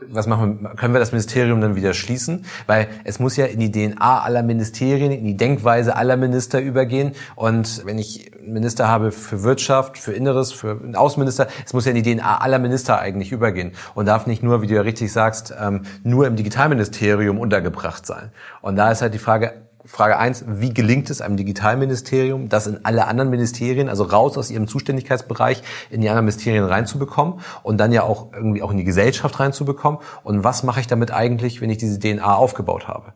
Was 0.09 0.27
machen 0.27 0.61
wir, 0.61 0.75
können 0.75 0.93
wir 0.93 0.99
das 0.99 1.13
Ministerium 1.13 1.61
dann 1.61 1.75
wieder 1.75 1.93
schließen? 1.93 2.45
Weil 2.65 2.89
es 3.05 3.19
muss 3.19 3.37
ja 3.37 3.45
in 3.45 3.59
die 3.59 3.71
DNA 3.71 4.21
aller 4.21 4.43
Ministerien, 4.43 5.11
in 5.11 5.23
die 5.23 5.37
Denkweise 5.37 5.95
aller 5.95 6.17
Minister 6.17 6.59
übergehen. 6.59 7.13
Und 7.35 7.85
wenn 7.85 7.97
ich 7.97 8.31
Minister 8.41 8.89
habe 8.89 9.11
für 9.11 9.43
Wirtschaft, 9.43 9.97
für 9.97 10.11
Inneres, 10.11 10.51
für 10.51 10.71
einen 10.71 10.97
Außenminister, 10.97 11.47
es 11.65 11.73
muss 11.73 11.85
ja 11.85 11.93
in 11.93 12.03
die 12.03 12.15
DNA 12.15 12.39
aller 12.39 12.59
Minister 12.59 12.99
eigentlich 12.99 13.31
übergehen 13.31 13.71
und 13.95 14.05
darf 14.05 14.27
nicht 14.27 14.43
nur, 14.43 14.61
wie 14.61 14.67
du 14.67 14.75
ja 14.75 14.81
richtig 14.81 15.13
sagst, 15.13 15.53
ähm, 15.57 15.83
nur 16.03 16.27
im 16.27 16.35
Digitalministerium 16.35 17.39
untergebracht 17.39 18.05
sein. 18.05 18.31
Und 18.61 18.75
da 18.75 18.91
ist 18.91 19.01
halt 19.01 19.13
die 19.13 19.19
Frage, 19.19 19.66
Frage 19.87 20.17
eins: 20.17 20.43
wie 20.47 20.73
gelingt 20.73 21.09
es 21.09 21.21
einem 21.21 21.37
Digitalministerium, 21.37 22.49
das 22.49 22.67
in 22.67 22.85
alle 22.85 23.07
anderen 23.07 23.29
Ministerien, 23.29 23.89
also 23.89 24.03
raus 24.03 24.37
aus 24.37 24.51
ihrem 24.51 24.67
Zuständigkeitsbereich, 24.67 25.63
in 25.89 26.01
die 26.01 26.09
anderen 26.09 26.25
Ministerien 26.25 26.65
reinzubekommen 26.65 27.39
und 27.63 27.77
dann 27.77 27.91
ja 27.91 28.03
auch 28.03 28.33
irgendwie 28.33 28.61
auch 28.61 28.71
in 28.71 28.77
die 28.77 28.83
Gesellschaft 28.83 29.39
reinzubekommen? 29.39 29.99
Und 30.23 30.43
was 30.43 30.63
mache 30.63 30.81
ich 30.81 30.87
damit 30.87 31.11
eigentlich, 31.11 31.61
wenn 31.61 31.69
ich 31.69 31.77
diese 31.77 31.99
DNA 31.99 32.35
aufgebaut 32.35 32.87
habe? 32.87 33.13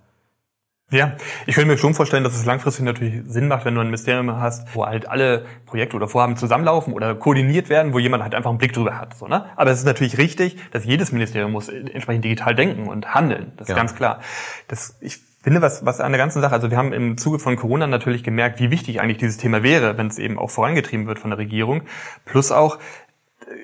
Ja, 0.91 1.15
ich 1.45 1.55
könnte 1.55 1.71
mir 1.71 1.77
schon 1.77 1.93
vorstellen, 1.93 2.25
dass 2.25 2.35
es 2.35 2.43
langfristig 2.43 2.83
natürlich 2.83 3.21
Sinn 3.25 3.47
macht, 3.47 3.63
wenn 3.63 3.75
du 3.75 3.79
ein 3.79 3.87
Ministerium 3.87 4.29
hast, 4.41 4.75
wo 4.75 4.85
halt 4.85 5.07
alle 5.07 5.45
Projekte 5.65 5.95
oder 5.95 6.09
Vorhaben 6.09 6.35
zusammenlaufen 6.35 6.93
oder 6.93 7.15
koordiniert 7.15 7.69
werden, 7.69 7.93
wo 7.93 7.99
jemand 7.99 8.23
halt 8.23 8.35
einfach 8.35 8.49
einen 8.49 8.59
Blick 8.59 8.73
drüber 8.73 8.97
hat. 8.97 9.15
So, 9.15 9.27
ne? 9.27 9.45
Aber 9.55 9.71
es 9.71 9.79
ist 9.79 9.85
natürlich 9.85 10.17
richtig, 10.17 10.57
dass 10.71 10.83
jedes 10.83 11.13
Ministerium 11.13 11.53
muss 11.53 11.69
entsprechend 11.69 12.25
digital 12.25 12.55
denken 12.55 12.89
und 12.89 13.13
handeln. 13.13 13.53
Das 13.55 13.69
ist 13.69 13.69
ja. 13.69 13.75
ganz 13.77 13.95
klar. 13.95 14.19
Das, 14.67 14.97
ich 14.99 15.30
finde, 15.41 15.61
was, 15.61 15.85
was 15.85 15.99
an 15.99 16.11
der 16.11 16.19
ganzen 16.19 16.41
Sache, 16.41 16.53
also 16.53 16.69
wir 16.69 16.77
haben 16.77 16.93
im 16.93 17.17
Zuge 17.17 17.39
von 17.39 17.55
Corona 17.55 17.87
natürlich 17.87 18.23
gemerkt, 18.23 18.59
wie 18.59 18.71
wichtig 18.71 19.01
eigentlich 19.01 19.17
dieses 19.17 19.37
Thema 19.37 19.63
wäre, 19.63 19.97
wenn 19.97 20.07
es 20.07 20.19
eben 20.19 20.37
auch 20.37 20.49
vorangetrieben 20.49 21.07
wird 21.07 21.19
von 21.19 21.31
der 21.31 21.39
Regierung. 21.39 21.83
Plus 22.25 22.51
auch, 22.51 22.77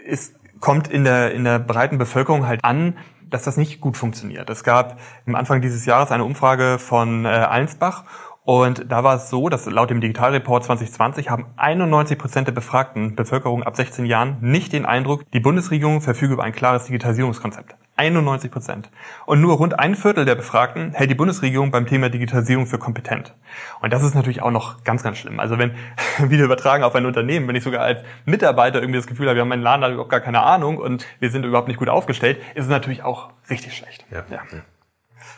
es 0.07 0.33
kommt 0.59 0.87
in 0.87 1.03
der, 1.03 1.33
in 1.33 1.43
der 1.43 1.59
breiten 1.59 1.97
Bevölkerung 1.97 2.47
halt 2.47 2.63
an, 2.63 2.97
dass 3.29 3.43
das 3.43 3.57
nicht 3.57 3.81
gut 3.81 3.97
funktioniert. 3.97 4.49
Es 4.49 4.63
gab 4.63 4.99
am 5.25 5.35
Anfang 5.35 5.61
dieses 5.61 5.85
Jahres 5.85 6.11
eine 6.11 6.23
Umfrage 6.23 6.79
von 6.79 7.25
äh, 7.25 7.27
Allensbach 7.27 8.05
und 8.43 8.89
da 8.89 9.03
war 9.03 9.17
es 9.17 9.29
so, 9.29 9.49
dass 9.49 9.65
laut 9.65 9.89
dem 9.89 9.99
Digitalreport 9.99 10.63
2020 10.63 11.29
haben 11.29 11.47
91 11.57 12.17
Prozent 12.17 12.47
der 12.47 12.53
befragten 12.53 13.13
Bevölkerung 13.13 13.63
ab 13.63 13.75
16 13.75 14.05
Jahren 14.05 14.37
nicht 14.39 14.71
den 14.71 14.85
Eindruck, 14.85 15.29
die 15.31 15.41
Bundesregierung 15.41 15.99
verfüge 15.99 16.33
über 16.33 16.43
ein 16.45 16.53
klares 16.53 16.85
Digitalisierungskonzept. 16.85 17.75
91 17.97 18.51
Prozent. 18.51 18.89
Und 19.25 19.41
nur 19.41 19.57
rund 19.57 19.79
ein 19.79 19.95
Viertel 19.95 20.25
der 20.25 20.35
Befragten 20.35 20.93
hält 20.93 21.09
die 21.09 21.15
Bundesregierung 21.15 21.71
beim 21.71 21.87
Thema 21.87 22.09
Digitalisierung 22.09 22.67
für 22.67 22.77
kompetent. 22.77 23.33
Und 23.81 23.91
das 23.91 24.03
ist 24.03 24.15
natürlich 24.15 24.41
auch 24.41 24.51
noch 24.51 24.83
ganz, 24.83 25.03
ganz 25.03 25.17
schlimm. 25.17 25.39
Also 25.39 25.57
wenn, 25.57 25.71
wieder 26.29 26.45
übertragen 26.45 26.83
auf 26.83 26.95
ein 26.95 27.05
Unternehmen, 27.05 27.47
wenn 27.47 27.55
ich 27.55 27.63
sogar 27.63 27.81
als 27.81 27.99
Mitarbeiter 28.25 28.79
irgendwie 28.79 28.99
das 28.99 29.07
Gefühl 29.07 29.27
habe, 29.27 29.35
wir 29.35 29.41
haben 29.41 29.51
einen 29.51 29.63
Laden, 29.63 29.81
da 29.81 29.89
überhaupt 29.89 30.11
gar 30.11 30.19
keine 30.19 30.41
Ahnung 30.41 30.77
und 30.77 31.05
wir 31.19 31.31
sind 31.31 31.45
überhaupt 31.45 31.67
nicht 31.67 31.77
gut 31.77 31.89
aufgestellt, 31.89 32.37
ist 32.55 32.65
es 32.65 32.69
natürlich 32.69 33.03
auch 33.03 33.29
richtig 33.49 33.75
schlecht. 33.75 34.05
Ja. 34.11 34.23
ja. 34.29 34.41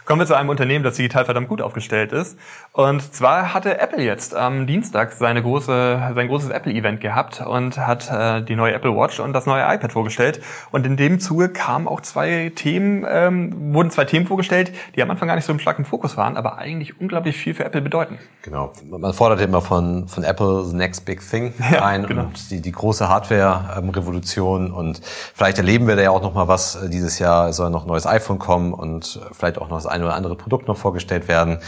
Kommen 0.10 0.22
wir 0.22 0.26
zu 0.26 0.34
einem 0.34 0.50
Unternehmen, 0.50 0.84
das 0.84 0.96
digital 0.96 1.24
verdammt 1.26 1.50
gut 1.50 1.62
aufgestellt 1.62 2.14
ist. 2.14 2.36
Und 2.72 3.14
zwar 3.14 3.54
hatte 3.54 3.80
Apple 3.80 4.04
jetzt 4.04 4.36
am 4.36 4.66
Dienstag 4.66 5.12
seine 5.12 5.44
große, 5.44 6.14
sein 6.16 6.28
großes 6.28 6.50
Apple-Event 6.50 7.00
gehabt 7.00 7.42
und 7.46 7.78
hat 7.78 8.10
äh, 8.12 8.42
die 8.42 8.56
neue 8.56 8.74
Apple 8.74 8.96
Watch 8.96 9.20
und 9.20 9.34
das 9.34 9.46
neue 9.46 9.62
iPad 9.62 9.92
vorgestellt. 9.92 10.42
Und 10.72 10.88
in 10.88 10.98
dem 10.98 11.20
Zuge 11.20 11.50
kamen 11.50 11.88
auch 11.88 12.02
zwei 12.02 12.52
Themen, 12.56 13.06
ähm, 13.08 13.72
wurden 13.72 13.92
zwei 13.92 14.06
Themen 14.06 14.26
vorgestellt, 14.26 14.72
die 14.96 15.04
am 15.04 15.12
Anfang 15.12 15.28
gar 15.28 15.36
nicht 15.36 15.46
so 15.46 15.54
im 15.54 15.60
starken 15.60 15.86
Fokus 15.86 16.18
waren, 16.18 16.38
aber 16.38 16.58
eigentlich 16.58 17.00
unglaublich 17.00 17.38
viel 17.38 17.54
für 17.54 17.66
Apple 17.66 17.82
bedeuten. 17.82 18.18
Genau. 18.42 18.74
Man 18.90 19.14
fordert 19.14 19.42
immer 19.42 19.62
von, 19.62 20.08
von 20.08 20.24
Apple 20.24 20.66
the 20.66 20.76
next 20.76 21.06
big 21.06 21.22
thing 21.22 21.54
ja, 21.72 21.86
ein 21.86 22.08
genau. 22.08 22.24
und 22.24 22.50
die, 22.50 22.62
die 22.62 22.72
große 22.72 23.08
Hardware-Revolution. 23.08 24.72
Und 24.72 25.02
vielleicht 25.36 25.60
erleben 25.60 25.88
wir 25.88 25.96
da 25.96 26.02
ja 26.02 26.10
auch 26.10 26.24
noch 26.24 26.34
mal 26.34 26.48
was 26.48 26.80
dieses 26.90 27.20
Jahr. 27.20 27.50
Es 27.50 27.58
soll 27.58 27.70
noch 27.70 27.84
ein 27.84 27.88
neues 27.88 28.08
iPhone 28.08 28.40
kommen 28.40 28.74
und 28.74 29.20
vielleicht 29.34 29.60
auch 29.60 29.70
noch 29.70 29.78
das 29.78 29.99
ein 30.00 30.06
oder 30.06 30.16
andere 30.16 30.36
Produkt 30.36 30.68
noch 30.68 30.78
vorgestellt 30.78 31.28
werden. 31.28 31.60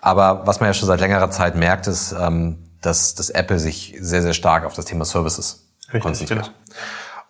Aber 0.00 0.46
was 0.46 0.60
man 0.60 0.68
ja 0.68 0.74
schon 0.74 0.86
seit 0.86 1.00
längerer 1.00 1.30
Zeit 1.30 1.56
merkt, 1.56 1.86
ist, 1.86 2.12
ähm, 2.12 2.58
dass, 2.80 3.14
dass 3.14 3.30
Apple 3.30 3.58
sich 3.58 3.96
sehr, 4.00 4.22
sehr 4.22 4.34
stark 4.34 4.64
auf 4.64 4.74
das 4.74 4.84
Thema 4.84 5.04
Services 5.04 5.68
Richtig, 5.86 6.02
konzentriert. 6.02 6.44
Genau. 6.44 6.56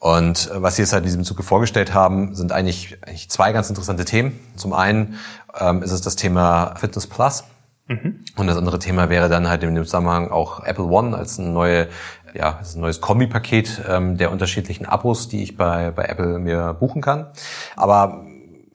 Und 0.00 0.50
äh, 0.50 0.62
was 0.62 0.76
sie 0.76 0.82
jetzt 0.82 0.92
halt 0.92 1.02
in 1.02 1.08
diesem 1.08 1.24
Zuge 1.24 1.42
vorgestellt 1.42 1.94
haben, 1.94 2.34
sind 2.34 2.52
eigentlich, 2.52 2.98
eigentlich 3.02 3.30
zwei 3.30 3.52
ganz 3.52 3.68
interessante 3.68 4.04
Themen. 4.04 4.38
Zum 4.56 4.72
einen 4.72 5.18
ähm, 5.58 5.82
ist 5.82 5.92
es 5.92 6.00
das 6.00 6.16
Thema 6.16 6.74
Fitness 6.76 7.06
Plus. 7.06 7.44
Mhm. 7.88 8.24
Und 8.36 8.46
das 8.46 8.56
andere 8.56 8.78
Thema 8.78 9.08
wäre 9.08 9.28
dann 9.28 9.48
halt 9.48 9.62
in 9.62 9.74
dem 9.74 9.84
Zusammenhang 9.84 10.30
auch 10.30 10.62
Apple 10.62 10.84
One 10.84 11.16
als 11.16 11.38
ein, 11.38 11.52
neue, 11.52 11.88
ja, 12.34 12.58
als 12.58 12.74
ein 12.74 12.80
neues 12.80 13.00
Kombipaket 13.00 13.82
ähm, 13.88 14.18
der 14.18 14.30
unterschiedlichen 14.30 14.86
Abos, 14.86 15.28
die 15.28 15.42
ich 15.42 15.56
bei, 15.56 15.90
bei 15.90 16.04
Apple 16.04 16.38
mir 16.38 16.76
buchen 16.78 17.00
kann. 17.00 17.28
Aber 17.76 18.24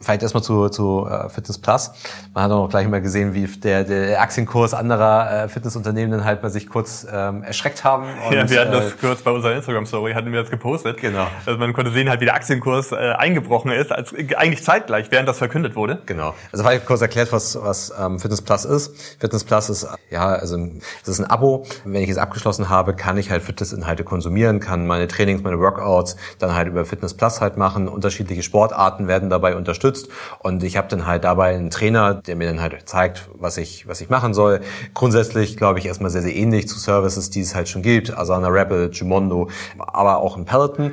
vielleicht 0.04 0.22
erstmal 0.22 0.44
zu, 0.44 0.70
zu 0.70 1.08
äh, 1.10 1.30
Fitness 1.30 1.58
Plus. 1.58 1.92
Man 2.34 2.44
hat 2.44 2.52
auch 2.52 2.70
gleich 2.70 2.88
mal 2.88 3.02
gesehen, 3.02 3.34
wie 3.34 3.48
der, 3.48 3.84
der 3.84 4.22
Aktienkurs 4.22 4.74
anderer 4.74 5.46
äh, 5.46 5.48
Fitnessunternehmen 5.48 6.12
dann 6.12 6.26
halt 6.26 6.42
bei 6.42 6.50
sich 6.50 6.68
kurz 6.68 7.08
ähm, 7.12 7.44
erschreckt 7.44 7.84
haben. 7.84 8.06
Und, 8.28 8.34
ja, 8.36 8.50
wir 8.50 8.62
hatten 8.62 8.72
das 8.72 8.92
äh, 8.92 8.96
kurz 9.00 9.22
bei 9.22 9.32
unserer 9.32 9.56
Instagram-Story, 9.56 10.14
hatten 10.14 10.32
wir 10.32 10.42
das 10.42 10.52
gepostet. 10.52 10.98
Genau. 10.98 11.28
Also 11.46 11.58
man 11.60 11.74
konnte 11.74 11.92
sehen 11.92 12.10
halt, 12.10 12.22
wie 12.22 12.26
der 12.26 12.36
Aktienkurs 12.36 12.92
äh, 12.92 12.96
eingebrochen 12.96 13.72
ist, 13.72 13.92
als 13.92 14.14
eigentlich 14.14 14.64
zeitgleich, 14.64 15.08
während 15.10 15.28
das 15.28 15.38
verkündet 15.38 15.76
wurde. 15.76 16.02
Genau. 16.06 16.34
Also 16.52 16.64
vielleicht 16.64 16.86
kurz 16.86 17.02
erklärt, 17.02 17.32
was, 17.32 17.58
was 17.62 17.94
ähm, 18.00 18.20
Fitness 18.20 18.42
Plus 18.42 18.66
ist. 18.66 19.20
Fitness 19.20 19.44
Plus 19.44 19.70
ist, 19.70 19.88
ja, 20.10 20.28
also 20.28 20.58
es 21.02 21.08
ist 21.08 21.20
ein 21.20 21.30
Abo. 21.30 21.66
Wenn 21.86 22.04
ich 22.04 22.10
es 22.10 22.18
abgeschlossen 22.18 22.70
habe, 22.70 22.96
kann 22.96 23.18
ich 23.18 23.32
halt 23.32 23.42
Fitnessinhalte 23.42 24.04
konsumieren, 24.04 24.60
kann 24.60 24.86
meine 24.86 25.08
Trainings, 25.08 25.44
meine 25.44 25.60
Workouts 25.60 26.18
dann 26.40 26.54
halt 26.54 26.68
über 26.68 26.86
Fitness 26.86 27.14
Plus 27.14 27.42
halt 27.42 27.58
machen. 27.58 27.88
Unterschiedliche 27.88 28.44
Sportarten 28.44 29.08
werden 29.08 29.30
dabei 29.30 29.56
unterstützt 29.56 29.93
unterstützt 29.94 30.10
und 30.40 30.64
ich 30.64 30.78
habe 30.78 30.88
dann 30.88 31.06
halt 31.06 31.24
dabei 31.24 31.56
einen 31.56 31.70
Trainer, 31.70 32.16
der 32.16 32.36
mir 32.36 32.48
dann 32.48 32.62
halt 32.62 32.88
zeigt, 32.88 33.30
was 33.36 33.58
ich, 33.58 33.88
was 33.88 34.02
ich 34.02 34.10
machen 34.10 34.34
soll. 34.34 34.62
Grundsätzlich 34.94 35.58
glaube 35.58 35.80
ich 35.80 35.86
erstmal 35.86 36.10
sehr, 36.10 36.22
sehr 36.22 36.36
ähnlich 36.36 36.68
zu 36.68 36.80
Services, 36.80 37.30
die 37.30 37.42
es 37.42 37.56
halt 37.56 37.70
schon 37.70 37.82
gibt. 37.82 38.16
Asana 38.16 38.48
Rebel, 38.48 38.90
Jumondo, 38.92 39.50
aber 39.78 40.18
auch 40.18 40.38
ein 40.38 40.46
Peloton. 40.46 40.92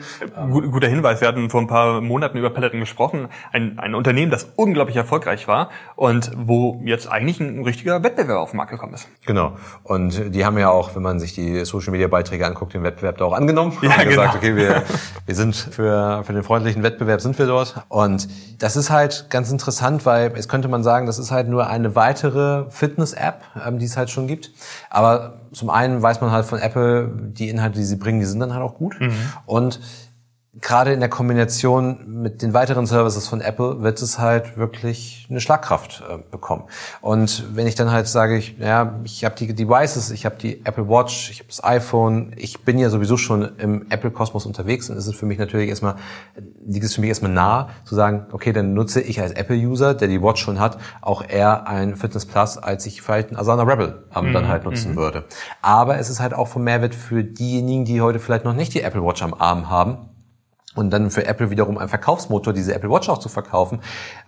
Guter 0.50 0.88
Hinweis, 0.88 1.21
wir 1.21 1.28
hatten 1.28 1.50
vor 1.50 1.61
ein 1.61 1.66
paar 1.66 2.00
Monaten 2.00 2.38
über 2.38 2.50
Peloton 2.50 2.80
gesprochen. 2.80 3.28
Ein, 3.52 3.78
ein 3.78 3.95
Unternehmen, 3.95 4.30
das 4.30 4.49
unglaublich 4.57 4.97
erfolgreich 4.97 5.49
war 5.49 5.71
und 5.97 6.30
wo 6.37 6.80
jetzt 6.85 7.11
eigentlich 7.11 7.40
ein 7.40 7.64
richtiger 7.64 8.02
Wettbewerb 8.02 8.38
auf 8.38 8.50
den 8.50 8.59
Markt 8.59 8.71
gekommen 8.71 8.95
ist. 8.95 9.09
Genau. 9.26 9.57
Und 9.83 10.35
die 10.35 10.45
haben 10.45 10.59
ja 10.59 10.71
auch, 10.71 10.95
wenn 10.95 11.02
man 11.02 11.19
sich 11.19 11.35
die 11.35 11.64
Social 11.64 11.92
Media 11.92 12.09
Beiträge 12.09 12.47
anguckt, 12.47 12.75
den 12.75 12.83
Wettbewerb 12.83 13.19
da 13.19 13.25
auch 13.25 13.33
angenommen. 13.33 13.76
Ja, 13.83 13.97
genau. 13.97 14.09
gesagt, 14.09 14.37
okay, 14.37 14.57
wir, 14.57 14.83
wir 15.26 15.35
sind 15.35 15.57
für, 15.57 16.23
für 16.25 16.33
den 16.33 16.42
freundlichen 16.42 16.83
Wettbewerb 16.83 17.21
sind 17.21 17.38
wir 17.38 17.47
dort. 17.47 17.75
Und 17.88 18.28
das 18.59 18.76
ist 18.76 18.79
halt 18.88 19.26
ganz 19.28 19.50
interessant, 19.50 20.06
weil 20.06 20.34
jetzt 20.34 20.49
könnte 20.49 20.68
man 20.68 20.82
sagen, 20.82 21.04
das 21.04 21.18
ist 21.18 21.30
halt 21.30 21.49
nur 21.49 21.66
eine 21.66 21.94
weitere 21.94 22.70
Fitness-App, 22.70 23.42
ähm, 23.66 23.78
die 23.78 23.84
es 23.84 23.99
halt 23.99 24.08
schon 24.08 24.26
gibt. 24.26 24.52
Aber 24.88 25.40
zum 25.52 25.68
einen 25.68 26.00
weiß 26.00 26.22
man 26.22 26.30
halt 26.30 26.46
von 26.46 26.58
Apple, 26.58 27.10
die 27.14 27.50
Inhalte, 27.50 27.78
die 27.78 27.84
sie 27.84 27.96
bringen, 27.96 28.20
die 28.20 28.26
sind 28.26 28.40
dann 28.40 28.54
halt 28.54 28.62
auch 28.62 28.76
gut. 28.76 28.99
Mhm. 28.99 29.12
Und 29.44 29.80
gerade 30.54 30.92
in 30.92 30.99
der 30.99 31.09
Kombination 31.09 32.23
mit 32.23 32.42
den 32.42 32.52
weiteren 32.52 32.85
Services 32.85 33.28
von 33.28 33.40
Apple 33.40 33.83
wird 33.83 34.02
es 34.02 34.19
halt 34.19 34.57
wirklich 34.57 35.28
eine 35.30 35.40
Schlagkraft 35.40 36.02
äh, 36.09 36.19
bekommen. 36.28 36.64
Und 37.00 37.54
wenn 37.54 37.69
ich 37.69 37.76
dann 37.76 37.92
halt 37.92 38.09
sage, 38.09 38.37
ich, 38.37 38.59
ja, 38.59 38.99
ich 39.04 39.25
habe 39.25 39.37
die 39.37 39.54
Devices, 39.54 40.11
ich 40.11 40.26
habe 40.26 40.35
die 40.37 40.66
Apple 40.66 40.88
Watch, 40.88 41.30
ich 41.30 41.38
habe 41.38 41.49
das 41.49 41.62
iPhone, 41.62 42.35
ich 42.37 42.64
bin 42.64 42.78
ja 42.78 42.90
sowieso 42.90 43.16
schon 43.16 43.57
im 43.59 43.87
Apple-Kosmos 43.90 44.45
unterwegs 44.45 44.90
und 44.90 44.97
ist 44.97 45.07
es 45.07 45.14
für 45.14 45.25
mich 45.25 45.38
natürlich 45.38 45.69
erstmal, 45.69 45.95
liegt 46.66 46.85
es 46.85 46.97
für 46.97 47.00
mich 47.00 47.11
erstmal 47.11 47.30
nah 47.30 47.69
zu 47.85 47.95
sagen, 47.95 48.26
okay, 48.33 48.52
dann 48.52 48.75
nutze 48.75 49.00
ich 49.00 49.21
als 49.21 49.30
Apple-User, 49.30 49.95
der 49.95 50.09
die 50.09 50.21
Watch 50.21 50.42
schon 50.42 50.59
hat, 50.59 50.78
auch 51.00 51.23
eher 51.26 51.69
ein 51.69 51.95
Fitness 51.95 52.26
Plus, 52.26 52.59
als 52.59 52.87
ich 52.87 53.02
vielleicht 53.02 53.30
ein 53.30 53.37
Asana 53.37 53.62
Rebel 53.62 54.02
ähm, 54.16 54.30
mhm. 54.30 54.33
dann 54.33 54.49
halt 54.49 54.64
nutzen 54.64 54.92
mhm. 54.92 54.97
würde. 54.97 55.25
Aber 55.62 55.99
es 55.99 56.11
ist 56.11 56.19
halt 56.19 56.35
auch 56.35 56.49
vom 56.49 56.64
Mehrwert 56.64 56.97
für 56.97 57.23
diejenigen, 57.23 57.85
die 57.85 58.00
heute 58.00 58.19
vielleicht 58.19 58.45
noch 58.45 58.54
nicht 58.54 58.75
die 58.75 58.83
Apple 58.83 59.04
Watch 59.04 59.23
am 59.23 59.33
Arm 59.33 59.71
haben, 59.71 60.10
und 60.80 60.90
dann 60.90 61.10
für 61.10 61.26
Apple 61.26 61.50
wiederum 61.50 61.78
ein 61.78 61.88
Verkaufsmotor, 61.88 62.52
diese 62.52 62.75
Apple 62.75 62.90
Watch 62.90 63.08
auch 63.08 63.18
zu 63.18 63.28
verkaufen, 63.28 63.80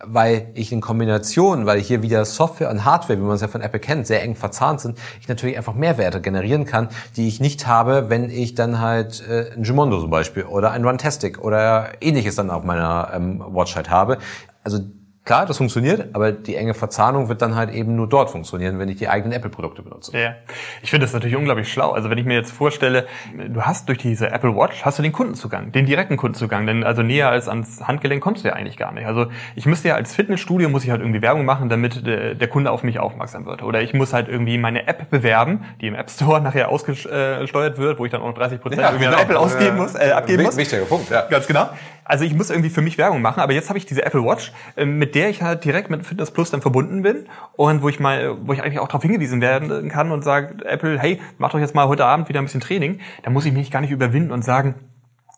weil 0.03 0.49
ich 0.53 0.71
in 0.71 0.81
Kombination, 0.81 1.65
weil 1.65 1.79
hier 1.79 2.01
wieder 2.01 2.25
Software 2.25 2.69
und 2.69 2.85
Hardware, 2.85 3.19
wie 3.19 3.23
man 3.23 3.35
es 3.35 3.41
ja 3.41 3.47
von 3.47 3.61
Apple 3.61 3.79
kennt, 3.79 4.07
sehr 4.07 4.23
eng 4.23 4.35
verzahnt 4.35 4.81
sind, 4.81 4.97
ich 5.19 5.27
natürlich 5.27 5.57
einfach 5.57 5.73
Mehrwerte 5.73 6.21
generieren 6.21 6.65
kann, 6.65 6.89
die 7.15 7.27
ich 7.27 7.39
nicht 7.39 7.67
habe, 7.67 8.09
wenn 8.09 8.29
ich 8.29 8.55
dann 8.55 8.79
halt 8.79 9.27
äh, 9.27 9.51
ein 9.55 9.63
Jumondo 9.63 9.99
zum 9.99 10.09
Beispiel 10.09 10.43
oder 10.43 10.71
ein 10.71 10.85
Runtastic 10.85 11.43
oder 11.43 12.01
ähnliches 12.01 12.35
dann 12.35 12.49
auf 12.49 12.63
meiner 12.63 13.11
ähm, 13.13 13.43
Watch 13.47 13.75
halt 13.75 13.89
habe. 13.89 14.17
Also 14.63 14.79
Klar, 15.25 15.45
das 15.45 15.55
funktioniert, 15.55 16.13
aber 16.13 16.33
die 16.33 16.57
enge 16.57 16.73
Verzahnung 16.73 17.29
wird 17.29 17.41
dann 17.41 17.55
halt 17.55 17.69
eben 17.69 17.95
nur 17.95 18.09
dort 18.09 18.29
funktionieren, 18.29 18.77
wenn 18.77 18.89
ich 18.89 18.97
die 18.97 19.07
eigenen 19.07 19.31
Apple-Produkte 19.31 19.81
benutze. 19.81 20.17
Ja, 20.17 20.35
ich 20.81 20.89
finde 20.89 21.05
das 21.05 21.13
natürlich 21.13 21.37
unglaublich 21.37 21.71
schlau. 21.71 21.91
Also 21.91 22.09
wenn 22.09 22.17
ich 22.17 22.25
mir 22.25 22.33
jetzt 22.33 22.51
vorstelle, 22.51 23.07
du 23.47 23.61
hast 23.61 23.87
durch 23.87 23.99
diese 23.99 24.31
Apple 24.31 24.53
Watch, 24.53 24.83
hast 24.83 24.99
du 24.99 25.03
den 25.03 25.13
Kundenzugang, 25.13 25.71
den 25.71 25.85
direkten 25.85 26.17
Kundenzugang, 26.17 26.67
denn 26.67 26.83
also 26.83 27.03
näher 27.03 27.29
als 27.29 27.47
ans 27.47 27.87
Handgelenk 27.87 28.21
kommst 28.21 28.43
du 28.43 28.49
ja 28.49 28.55
eigentlich 28.55 28.75
gar 28.75 28.91
nicht. 28.91 29.05
Also 29.05 29.27
ich 29.55 29.65
müsste 29.65 29.87
ja 29.87 29.95
als 29.95 30.13
Fitnessstudio, 30.13 30.67
muss 30.67 30.83
ich 30.83 30.89
halt 30.89 30.99
irgendwie 30.99 31.21
Werbung 31.21 31.45
machen, 31.45 31.69
damit 31.69 32.05
der 32.05 32.47
Kunde 32.49 32.71
auf 32.71 32.83
mich 32.83 32.99
aufmerksam 32.99 33.45
wird. 33.45 33.63
Oder 33.63 33.81
ich 33.81 33.93
muss 33.93 34.11
halt 34.11 34.27
irgendwie 34.27 34.57
meine 34.57 34.87
App 34.87 35.09
bewerben, 35.09 35.63
die 35.79 35.87
im 35.87 35.95
App 35.95 36.09
Store 36.09 36.41
nachher 36.41 36.67
ausgesteuert 36.67 37.77
wird, 37.77 37.97
wo 37.97 38.03
ich 38.03 38.11
dann 38.11 38.21
auch 38.21 38.27
noch 38.27 38.37
30 38.37 38.59
Prozent 38.59 38.81
ja, 38.81 38.89
irgendwie 38.89 39.05
genau. 39.05 39.17
an 39.17 39.23
Apple 39.23 39.39
ausgeben 39.39 39.77
muss, 39.77 39.95
äh, 39.95 40.11
abgeben 40.11 40.43
muss. 40.43 40.57
Wichtiger 40.57 40.83
Punkt, 40.83 41.09
ja. 41.09 41.21
Ganz 41.29 41.47
genau. 41.47 41.69
Also 42.05 42.25
ich 42.25 42.33
muss 42.33 42.49
irgendwie 42.49 42.69
für 42.69 42.81
mich 42.81 42.97
Werbung 42.97 43.21
machen, 43.21 43.39
aber 43.39 43.53
jetzt 43.53 43.69
habe 43.69 43.79
ich 43.79 43.85
diese 43.85 44.05
Apple 44.05 44.23
Watch, 44.25 44.51
äh, 44.75 44.85
mit 45.13 45.21
der 45.21 45.29
ich 45.29 45.43
halt 45.43 45.63
direkt 45.63 45.91
mit 45.91 46.07
Fitness 46.07 46.31
Plus 46.31 46.49
dann 46.49 46.61
verbunden 46.61 47.03
bin 47.03 47.27
und 47.55 47.83
wo 47.83 47.89
ich 47.89 47.99
mal, 47.99 48.35
wo 48.47 48.51
ich 48.51 48.63
eigentlich 48.63 48.79
auch 48.79 48.87
darauf 48.87 49.03
hingewiesen 49.03 49.41
werden 49.41 49.87
kann 49.87 50.11
und 50.11 50.23
sage, 50.23 50.65
Apple, 50.65 50.99
hey, 50.99 51.21
mach 51.37 51.51
doch 51.51 51.59
jetzt 51.59 51.75
mal 51.75 51.87
heute 51.87 52.05
Abend 52.05 52.29
wieder 52.29 52.39
ein 52.41 52.45
bisschen 52.45 52.61
Training. 52.61 52.99
Da 53.21 53.29
muss 53.29 53.45
ich 53.45 53.53
mich 53.53 53.69
gar 53.69 53.81
nicht 53.81 53.91
überwinden 53.91 54.31
und 54.31 54.43
sagen, 54.43 54.73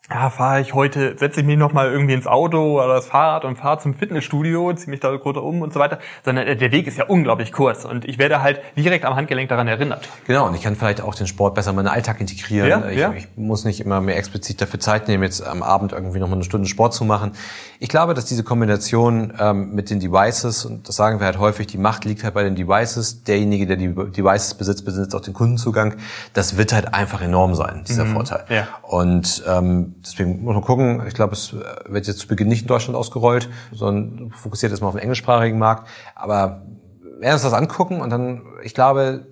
ja, 0.08 0.30
fahre 0.30 0.60
ich 0.60 0.72
heute, 0.72 1.16
setze 1.18 1.40
ich 1.40 1.46
mich 1.46 1.56
noch 1.56 1.72
mal 1.72 1.90
irgendwie 1.90 2.14
ins 2.14 2.28
Auto 2.28 2.80
oder 2.80 2.94
das 2.94 3.06
Fahrrad 3.06 3.44
und 3.44 3.56
fahre 3.56 3.80
zum 3.80 3.94
Fitnessstudio, 3.94 4.72
ziehe 4.72 4.88
mich 4.88 5.00
da 5.00 5.16
kurz 5.16 5.36
um 5.36 5.62
und 5.62 5.72
so 5.72 5.80
weiter, 5.80 5.98
sondern 6.24 6.46
der 6.46 6.70
Weg 6.70 6.86
ist 6.86 6.96
ja 6.96 7.06
unglaublich 7.06 7.50
kurz 7.50 7.84
und 7.84 8.04
ich 8.04 8.16
werde 8.16 8.40
halt 8.40 8.60
direkt 8.76 9.04
am 9.04 9.16
Handgelenk 9.16 9.48
daran 9.48 9.66
erinnert. 9.66 10.08
Genau, 10.28 10.46
und 10.46 10.54
ich 10.54 10.62
kann 10.62 10.76
vielleicht 10.76 11.00
auch 11.00 11.16
den 11.16 11.26
Sport 11.26 11.56
besser 11.56 11.70
in 11.70 11.76
meinen 11.76 11.88
Alltag 11.88 12.20
integrieren. 12.20 12.68
Ja, 12.68 12.88
ich, 12.88 12.98
ja. 12.98 13.12
ich 13.14 13.26
muss 13.34 13.64
nicht 13.64 13.80
immer 13.80 14.00
mehr 14.00 14.16
explizit 14.16 14.60
dafür 14.60 14.78
Zeit 14.78 15.08
nehmen, 15.08 15.24
jetzt 15.24 15.44
am 15.44 15.64
Abend 15.64 15.90
irgendwie 15.90 16.20
noch 16.20 16.28
mal 16.28 16.34
eine 16.34 16.44
Stunde 16.44 16.68
Sport 16.68 16.94
zu 16.94 17.04
machen. 17.04 17.32
Ich 17.80 17.88
glaube, 17.88 18.14
dass 18.14 18.26
diese 18.26 18.44
Kombination 18.44 19.32
ähm, 19.40 19.74
mit 19.74 19.90
den 19.90 19.98
Devices, 19.98 20.64
und 20.64 20.88
das 20.88 20.94
sagen 20.94 21.18
wir 21.18 21.26
halt 21.26 21.40
häufig, 21.40 21.66
die 21.66 21.78
Macht 21.78 22.04
liegt 22.04 22.22
halt 22.22 22.34
bei 22.34 22.44
den 22.44 22.54
Devices, 22.54 23.24
derjenige, 23.24 23.66
der 23.66 23.76
die 23.76 23.88
Devices 23.88 24.54
besitzt, 24.54 24.84
besitzt 24.84 25.16
auch 25.16 25.20
den 25.20 25.34
Kundenzugang, 25.34 25.96
das 26.32 26.56
wird 26.56 26.72
halt 26.72 26.94
einfach 26.94 27.22
enorm 27.22 27.56
sein, 27.56 27.84
dieser 27.88 28.04
mhm. 28.04 28.12
Vorteil. 28.12 28.44
Ja. 28.48 28.68
Und 28.82 29.42
ähm, 29.48 29.95
deswegen 30.06 30.42
muss 30.42 30.54
man 30.54 30.64
gucken. 30.64 31.02
Ich 31.06 31.14
glaube, 31.14 31.34
es 31.34 31.54
wird 31.54 32.06
jetzt 32.06 32.20
zu 32.20 32.28
Beginn 32.28 32.48
nicht 32.48 32.62
in 32.62 32.68
Deutschland 32.68 32.96
ausgerollt, 32.96 33.48
sondern 33.72 34.30
fokussiert 34.30 34.72
erstmal 34.72 34.88
auf 34.88 34.94
den 34.94 35.02
englischsprachigen 35.02 35.58
Markt. 35.58 35.88
Aber 36.14 36.62
wir 37.02 37.20
werden 37.20 37.34
uns 37.34 37.42
das 37.42 37.52
angucken 37.52 38.00
und 38.00 38.10
dann, 38.10 38.42
ich 38.62 38.74
glaube, 38.74 39.26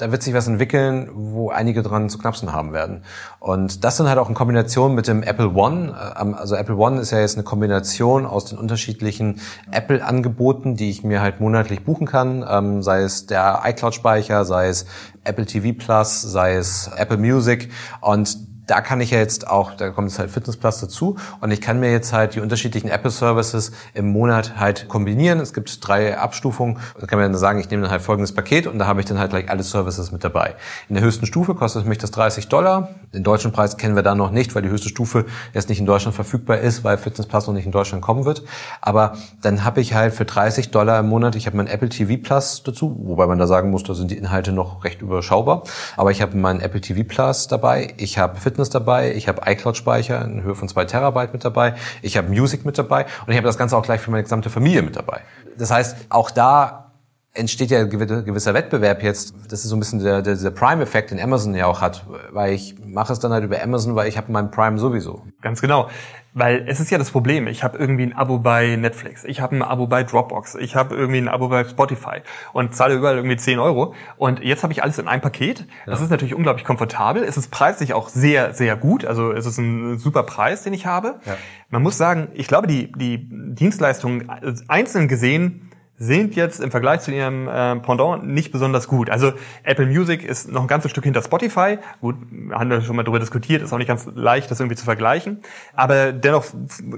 da 0.00 0.10
wird 0.10 0.22
sich 0.22 0.32
was 0.32 0.46
entwickeln, 0.46 1.10
wo 1.12 1.50
einige 1.50 1.82
dran 1.82 2.08
zu 2.08 2.18
knapsen 2.18 2.52
haben 2.52 2.72
werden. 2.72 3.04
Und 3.38 3.84
das 3.84 3.98
dann 3.98 4.08
halt 4.08 4.18
auch 4.18 4.28
in 4.28 4.34
Kombination 4.34 4.94
mit 4.94 5.06
dem 5.06 5.22
Apple 5.22 5.50
One. 5.50 5.94
Ähm, 6.18 6.34
also 6.34 6.54
Apple 6.54 6.76
One 6.76 7.00
ist 7.00 7.10
ja 7.10 7.20
jetzt 7.20 7.36
eine 7.36 7.44
Kombination 7.44 8.24
aus 8.24 8.46
den 8.46 8.58
unterschiedlichen 8.58 9.40
Apple-Angeboten, 9.70 10.76
die 10.76 10.90
ich 10.90 11.04
mir 11.04 11.20
halt 11.20 11.40
monatlich 11.40 11.84
buchen 11.84 12.06
kann. 12.06 12.44
Ähm, 12.48 12.82
sei 12.82 13.02
es 13.02 13.26
der 13.26 13.60
iCloud-Speicher, 13.64 14.44
sei 14.44 14.68
es 14.68 14.86
Apple 15.24 15.44
TV 15.44 15.76
Plus, 15.78 16.22
sei 16.22 16.54
es 16.54 16.90
Apple 16.96 17.18
Music. 17.18 17.70
Und 18.00 18.49
da 18.70 18.80
kann 18.80 19.00
ich 19.00 19.10
ja 19.10 19.18
jetzt 19.18 19.48
auch, 19.48 19.74
da 19.74 19.90
kommt 19.90 20.08
jetzt 20.08 20.20
halt 20.20 20.30
Fitness 20.30 20.56
Plus 20.56 20.80
dazu 20.80 21.16
und 21.40 21.50
ich 21.50 21.60
kann 21.60 21.80
mir 21.80 21.90
jetzt 21.90 22.12
halt 22.12 22.36
die 22.36 22.40
unterschiedlichen 22.40 22.88
Apple 22.88 23.10
Services 23.10 23.72
im 23.94 24.12
Monat 24.12 24.58
halt 24.58 24.86
kombinieren. 24.86 25.40
Es 25.40 25.52
gibt 25.52 25.86
drei 25.86 26.16
Abstufungen. 26.16 26.78
Da 27.00 27.06
kann 27.06 27.18
man 27.18 27.32
dann 27.32 27.38
sagen, 27.38 27.58
ich 27.58 27.68
nehme 27.68 27.82
dann 27.82 27.90
halt 27.90 28.02
folgendes 28.02 28.32
Paket 28.32 28.68
und 28.68 28.78
da 28.78 28.86
habe 28.86 29.00
ich 29.00 29.06
dann 29.06 29.18
halt 29.18 29.30
gleich 29.30 29.50
alle 29.50 29.64
Services 29.64 30.12
mit 30.12 30.22
dabei. 30.22 30.54
In 30.88 30.94
der 30.94 31.02
höchsten 31.02 31.26
Stufe 31.26 31.56
kostet 31.56 31.84
mich 31.84 31.98
das 31.98 32.12
30 32.12 32.46
Dollar. 32.46 32.90
Den 33.12 33.24
deutschen 33.24 33.50
Preis 33.50 33.76
kennen 33.76 33.96
wir 33.96 34.04
da 34.04 34.14
noch 34.14 34.30
nicht, 34.30 34.54
weil 34.54 34.62
die 34.62 34.68
höchste 34.68 34.88
Stufe 34.88 35.24
erst 35.52 35.68
nicht 35.68 35.80
in 35.80 35.86
Deutschland 35.86 36.14
verfügbar 36.14 36.58
ist, 36.58 36.84
weil 36.84 36.96
Fitness 36.96 37.26
Plus 37.26 37.48
noch 37.48 37.54
nicht 37.54 37.66
in 37.66 37.72
Deutschland 37.72 38.04
kommen 38.04 38.24
wird. 38.24 38.44
Aber 38.80 39.14
dann 39.42 39.64
habe 39.64 39.80
ich 39.80 39.94
halt 39.94 40.14
für 40.14 40.24
30 40.24 40.70
Dollar 40.70 41.00
im 41.00 41.08
Monat, 41.08 41.34
ich 41.34 41.46
habe 41.46 41.56
mein 41.56 41.66
Apple 41.66 41.88
TV 41.88 42.22
Plus 42.22 42.62
dazu, 42.62 42.96
wobei 43.02 43.26
man 43.26 43.38
da 43.38 43.48
sagen 43.48 43.70
muss, 43.70 43.82
da 43.82 43.94
sind 43.94 44.12
die 44.12 44.16
Inhalte 44.16 44.52
noch 44.52 44.84
recht 44.84 45.02
überschaubar. 45.02 45.64
Aber 45.96 46.12
ich 46.12 46.22
habe 46.22 46.36
meinen 46.36 46.60
Apple 46.60 46.80
TV 46.80 47.02
Plus 47.02 47.48
dabei, 47.48 47.94
ich 47.96 48.16
habe 48.16 48.38
Fitness 48.38 48.59
Fitness 48.60 48.70
dabei, 48.70 49.14
ich 49.14 49.26
habe 49.26 49.40
iCloud-Speicher 49.46 50.22
in 50.22 50.42
Höhe 50.42 50.54
von 50.54 50.68
zwei 50.68 50.84
Terabyte 50.84 51.32
mit 51.32 51.44
dabei, 51.46 51.74
ich 52.02 52.18
habe 52.18 52.28
Music 52.28 52.66
mit 52.66 52.76
dabei. 52.76 53.06
Und 53.26 53.30
ich 53.30 53.36
habe 53.36 53.46
das 53.46 53.56
Ganze 53.56 53.74
auch 53.74 53.82
gleich 53.82 54.02
für 54.02 54.10
meine 54.10 54.22
gesamte 54.22 54.50
Familie 54.50 54.82
mit 54.82 54.96
dabei. 54.96 55.22
Das 55.56 55.70
heißt, 55.70 55.96
auch 56.10 56.30
da 56.30 56.89
entsteht 57.32 57.70
ja 57.70 57.80
ein 57.80 57.90
gewisser 57.90 58.54
Wettbewerb 58.54 59.02
jetzt. 59.02 59.34
Das 59.48 59.62
ist 59.62 59.70
so 59.70 59.76
ein 59.76 59.78
bisschen 59.78 60.02
der, 60.02 60.20
der, 60.20 60.34
dieser 60.34 60.50
Prime-Effekt, 60.50 61.12
den 61.12 61.20
Amazon 61.20 61.54
ja 61.54 61.66
auch 61.66 61.80
hat, 61.80 62.04
weil 62.32 62.54
ich 62.54 62.74
mache 62.84 63.12
es 63.12 63.20
dann 63.20 63.32
halt 63.32 63.44
über 63.44 63.62
Amazon, 63.62 63.94
weil 63.94 64.08
ich 64.08 64.16
habe 64.16 64.32
meinen 64.32 64.50
Prime 64.50 64.78
sowieso. 64.78 65.22
Ganz 65.40 65.60
genau. 65.60 65.88
Weil 66.32 66.64
es 66.68 66.78
ist 66.78 66.90
ja 66.90 66.98
das 66.98 67.10
Problem, 67.10 67.48
ich 67.48 67.64
habe 67.64 67.78
irgendwie 67.78 68.04
ein 68.04 68.12
Abo 68.12 68.38
bei 68.38 68.76
Netflix, 68.76 69.24
ich 69.24 69.40
habe 69.40 69.56
ein 69.56 69.62
Abo 69.62 69.88
bei 69.88 70.04
Dropbox, 70.04 70.54
ich 70.56 70.76
habe 70.76 70.94
irgendwie 70.94 71.18
ein 71.18 71.26
Abo 71.28 71.48
bei 71.48 71.64
Spotify 71.64 72.20
und 72.52 72.74
zahle 72.74 72.94
überall 72.94 73.16
irgendwie 73.16 73.36
10 73.36 73.58
Euro. 73.58 73.94
Und 74.16 74.40
jetzt 74.40 74.62
habe 74.62 74.72
ich 74.72 74.82
alles 74.82 74.98
in 74.98 75.08
einem 75.08 75.22
Paket. 75.22 75.66
Das 75.86 75.98
ja. 75.98 76.04
ist 76.04 76.10
natürlich 76.10 76.34
unglaublich 76.34 76.64
komfortabel. 76.64 77.24
Es 77.24 77.36
ist 77.36 77.50
preislich 77.50 77.94
auch 77.94 78.08
sehr, 78.08 78.54
sehr 78.54 78.76
gut. 78.76 79.04
Also 79.04 79.32
es 79.32 79.46
ist 79.46 79.58
ein 79.58 79.98
super 79.98 80.22
Preis, 80.22 80.62
den 80.62 80.72
ich 80.72 80.86
habe. 80.86 81.20
Ja. 81.26 81.36
Man 81.68 81.82
muss 81.82 81.96
sagen, 81.96 82.28
ich 82.34 82.46
glaube, 82.46 82.68
die, 82.68 82.92
die 82.92 83.28
Dienstleistungen 83.28 84.28
einzeln 84.68 85.08
gesehen 85.08 85.70
sind 86.00 86.34
jetzt 86.34 86.60
im 86.60 86.70
Vergleich 86.70 87.02
zu 87.02 87.12
ihrem 87.12 87.46
äh, 87.46 87.76
Pendant 87.76 88.26
nicht 88.26 88.52
besonders 88.52 88.88
gut. 88.88 89.10
Also 89.10 89.34
Apple 89.64 89.84
Music 89.84 90.24
ist 90.24 90.50
noch 90.50 90.62
ein 90.62 90.66
ganzes 90.66 90.90
Stück 90.90 91.04
hinter 91.04 91.22
Spotify. 91.22 91.76
Gut, 92.00 92.16
haben 92.52 92.70
wir 92.70 92.80
schon 92.80 92.96
mal 92.96 93.02
darüber 93.02 93.20
diskutiert, 93.20 93.62
ist 93.62 93.70
auch 93.70 93.78
nicht 93.78 93.86
ganz 93.86 94.08
leicht, 94.14 94.50
das 94.50 94.60
irgendwie 94.60 94.76
zu 94.76 94.86
vergleichen. 94.86 95.42
Aber 95.74 96.12
dennoch 96.12 96.46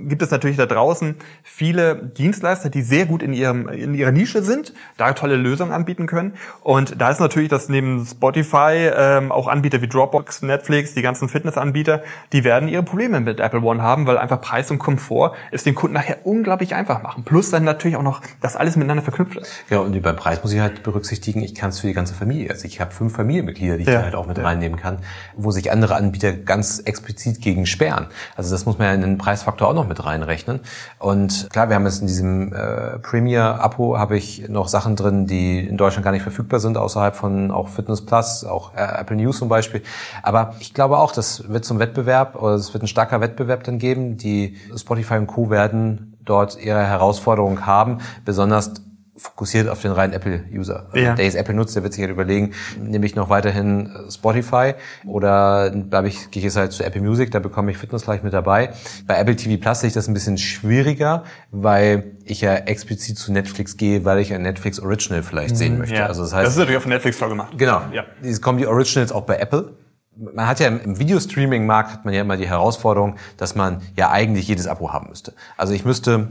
gibt 0.06 0.22
es 0.22 0.30
natürlich 0.30 0.56
da 0.56 0.66
draußen 0.66 1.16
viele 1.42 1.96
Dienstleister, 1.96 2.70
die 2.70 2.82
sehr 2.82 3.06
gut 3.06 3.24
in, 3.24 3.32
ihrem, 3.32 3.68
in 3.68 3.92
ihrer 3.94 4.12
Nische 4.12 4.44
sind, 4.44 4.72
da 4.96 5.12
tolle 5.14 5.34
Lösungen 5.34 5.72
anbieten 5.72 6.06
können. 6.06 6.34
Und 6.62 7.00
da 7.00 7.10
ist 7.10 7.18
natürlich, 7.18 7.48
dass 7.48 7.68
neben 7.68 8.06
Spotify 8.06 8.88
ähm, 8.96 9.32
auch 9.32 9.48
Anbieter 9.48 9.82
wie 9.82 9.88
Dropbox, 9.88 10.42
Netflix, 10.42 10.94
die 10.94 11.02
ganzen 11.02 11.28
Fitnessanbieter, 11.28 12.04
die 12.32 12.44
werden 12.44 12.68
ihre 12.68 12.84
Probleme 12.84 13.18
mit 13.18 13.40
Apple 13.40 13.62
One 13.62 13.82
haben, 13.82 14.06
weil 14.06 14.16
einfach 14.16 14.40
Preis 14.40 14.70
und 14.70 14.78
Komfort 14.78 15.32
es 15.50 15.64
den 15.64 15.74
Kunden 15.74 15.94
nachher 15.94 16.18
unglaublich 16.24 16.76
einfach 16.76 17.02
machen. 17.02 17.24
Plus 17.24 17.50
dann 17.50 17.64
natürlich 17.64 17.96
auch 17.96 18.02
noch 18.02 18.20
das 18.40 18.54
alles 18.54 18.76
mit 18.76 18.91
miteinander 18.94 19.02
verknüpft 19.02 19.36
ist. 19.38 19.52
Ja, 19.70 19.78
und 19.78 20.00
beim 20.02 20.16
Preis 20.16 20.42
muss 20.42 20.52
ich 20.52 20.60
halt 20.60 20.82
berücksichtigen, 20.82 21.42
ich 21.42 21.54
kann 21.54 21.70
es 21.70 21.80
für 21.80 21.86
die 21.86 21.92
ganze 21.92 22.14
Familie. 22.14 22.50
Also 22.50 22.64
ich 22.66 22.80
habe 22.80 22.90
fünf 22.92 23.14
Familienmitglieder, 23.14 23.76
die 23.76 23.82
ich 23.82 23.88
Ja. 23.88 24.02
halt 24.02 24.14
auch 24.14 24.26
mit 24.26 24.38
Ja. 24.38 24.44
reinnehmen 24.44 24.78
kann, 24.78 24.98
wo 25.36 25.50
sich 25.50 25.70
andere 25.72 25.94
Anbieter 25.94 26.32
ganz 26.32 26.78
explizit 26.80 27.40
gegen 27.40 27.66
sperren. 27.66 28.06
Also 28.36 28.50
das 28.50 28.66
muss 28.66 28.78
man 28.78 28.88
ja 28.88 28.94
in 28.94 29.00
den 29.00 29.18
Preisfaktor 29.18 29.68
auch 29.68 29.74
noch 29.74 29.88
mit 29.88 30.04
reinrechnen. 30.04 30.60
Und 30.98 31.48
klar, 31.50 31.68
wir 31.68 31.76
haben 31.76 31.84
jetzt 31.84 32.00
in 32.00 32.06
diesem 32.06 32.52
äh, 32.52 32.98
Premier-Abo 32.98 33.98
habe 33.98 34.16
ich 34.16 34.48
noch 34.48 34.68
Sachen 34.68 34.96
drin, 34.96 35.26
die 35.26 35.60
in 35.60 35.76
Deutschland 35.76 36.04
gar 36.04 36.12
nicht 36.12 36.22
verfügbar 36.22 36.60
sind, 36.60 36.76
außerhalb 36.76 37.16
von 37.16 37.50
auch 37.50 37.68
Fitness 37.68 38.04
Plus, 38.04 38.44
auch 38.44 38.74
äh, 38.74 39.00
Apple 39.00 39.16
News 39.16 39.38
zum 39.38 39.48
Beispiel. 39.48 39.82
Aber 40.22 40.54
ich 40.60 40.74
glaube 40.74 40.98
auch, 40.98 41.12
das 41.12 41.48
wird 41.48 41.64
zum 41.64 41.78
Wettbewerb, 41.78 42.36
oder 42.40 42.54
es 42.54 42.72
wird 42.72 42.84
ein 42.84 42.88
starker 42.88 43.20
Wettbewerb 43.20 43.64
dann 43.64 43.78
geben. 43.78 44.16
Die 44.16 44.56
Spotify 44.76 45.14
und 45.14 45.26
Co. 45.26 45.50
werden 45.50 46.11
dort 46.24 46.58
ihre 46.62 46.84
Herausforderung 46.86 47.66
haben, 47.66 47.98
besonders 48.24 48.72
fokussiert 49.14 49.68
auf 49.68 49.80
den 49.82 49.92
reinen 49.92 50.12
Apple-User. 50.14 50.86
Also 50.90 51.04
Ja. 51.04 51.14
Der 51.14 51.24
jetzt 51.24 51.36
Apple 51.36 51.54
nutzt, 51.54 51.76
der 51.76 51.82
wird 51.82 51.92
sich 51.92 52.02
halt 52.02 52.10
überlegen, 52.10 52.52
nehme 52.80 53.04
ich 53.04 53.14
noch 53.14 53.28
weiterhin 53.28 53.86
äh, 53.86 54.10
Spotify 54.10 54.74
oder 55.06 55.70
bleibe 55.70 56.08
ich, 56.08 56.30
gehe 56.30 56.40
ich 56.40 56.44
jetzt 56.44 56.56
halt 56.56 56.72
zu 56.72 56.82
Apple 56.82 57.02
Music, 57.02 57.30
da 57.30 57.38
bekomme 57.38 57.70
ich 57.70 57.78
Fitness 57.78 58.04
gleich 58.04 58.22
mit 58.22 58.32
dabei. 58.32 58.70
Bei 59.06 59.18
Apple 59.18 59.36
TV 59.36 59.60
Plus 59.60 59.80
sehe 59.80 59.88
ich 59.88 59.94
das 59.94 60.08
ein 60.08 60.14
bisschen 60.14 60.38
schwieriger, 60.38 61.24
weil 61.50 62.16
ich 62.24 62.40
ja 62.40 62.54
explizit 62.54 63.18
zu 63.18 63.32
Netflix 63.32 63.76
gehe, 63.76 64.04
weil 64.04 64.18
ich 64.18 64.32
ein 64.32 64.42
Netflix 64.42 64.80
Original 64.80 65.22
vielleicht 65.22 65.56
sehen 65.56 65.78
möchte. 65.78 65.94
Mhm. 65.94 66.00
Ja. 66.00 66.06
Also 66.06 66.22
das 66.22 66.30
das 66.30 66.38
heißt, 66.40 66.50
ist 66.50 66.56
natürlich 66.56 66.78
auf 66.78 66.86
Netflix 66.86 67.18
toll 67.18 67.28
gemacht. 67.28 67.52
Genau. 67.58 67.82
Ja. 67.92 68.04
Es 68.22 68.40
kommen 68.40 68.58
die 68.58 68.66
Originals 68.66 69.12
auch 69.12 69.22
bei 69.22 69.36
Apple. 69.36 69.74
Man 70.16 70.46
hat 70.46 70.60
ja 70.60 70.68
im- 70.68 70.98
Videostreaming-Markt 70.98 71.90
hat 71.92 72.04
man 72.04 72.12
ja 72.14 72.20
immer 72.20 72.36
die 72.36 72.46
Herausforderung, 72.48 73.16
dass 73.36 73.54
man 73.54 73.80
ja 73.96 74.10
eigentlich 74.10 74.48
jedes 74.48 74.66
Abo 74.66 74.92
haben 74.92 75.08
müsste. 75.08 75.34
Also 75.56 75.72
ich 75.72 75.84
müsste 75.84 76.28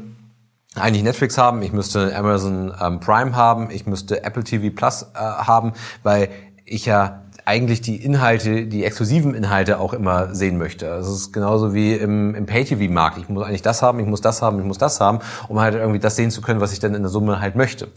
eigentlich 0.75 1.03
Netflix 1.03 1.37
haben, 1.37 1.61
ich 1.63 1.73
müsste 1.73 2.15
Amazon 2.15 2.73
ähm, 2.81 2.99
Prime 2.99 3.35
haben, 3.35 3.71
ich 3.71 3.85
müsste 3.85 4.23
Apple 4.23 4.43
TV 4.43 4.73
Plus 4.73 5.03
äh, 5.13 5.17
haben, 5.17 5.73
weil 6.03 6.29
ich 6.65 6.85
ja 6.85 7.23
eigentlich 7.45 7.81
die 7.81 7.97
Inhalte, 8.03 8.65
die 8.65 8.85
exklusiven 8.85 9.33
Inhalte 9.33 9.79
auch 9.79 9.93
immer 9.93 10.33
sehen 10.33 10.57
möchte. 10.57 10.85
Das 10.85 11.07
ist 11.07 11.33
genauso 11.33 11.73
wie 11.73 11.93
im, 11.93 12.35
im 12.35 12.45
Pay-TV-Markt. 12.45 13.17
Ich 13.17 13.29
muss 13.29 13.45
eigentlich 13.45 13.61
das 13.61 13.81
haben, 13.81 13.99
ich 13.99 14.05
muss 14.05 14.21
das 14.21 14.41
haben, 14.41 14.59
ich 14.59 14.65
muss 14.65 14.77
das 14.77 14.99
haben, 14.99 15.19
um 15.47 15.59
halt 15.59 15.75
irgendwie 15.75 15.99
das 15.99 16.15
sehen 16.15 16.31
zu 16.31 16.41
können, 16.41 16.61
was 16.61 16.73
ich 16.73 16.79
dann 16.79 16.95
in 16.95 17.01
der 17.01 17.09
Summe 17.09 17.39
halt 17.39 17.55
möchte. 17.55 17.87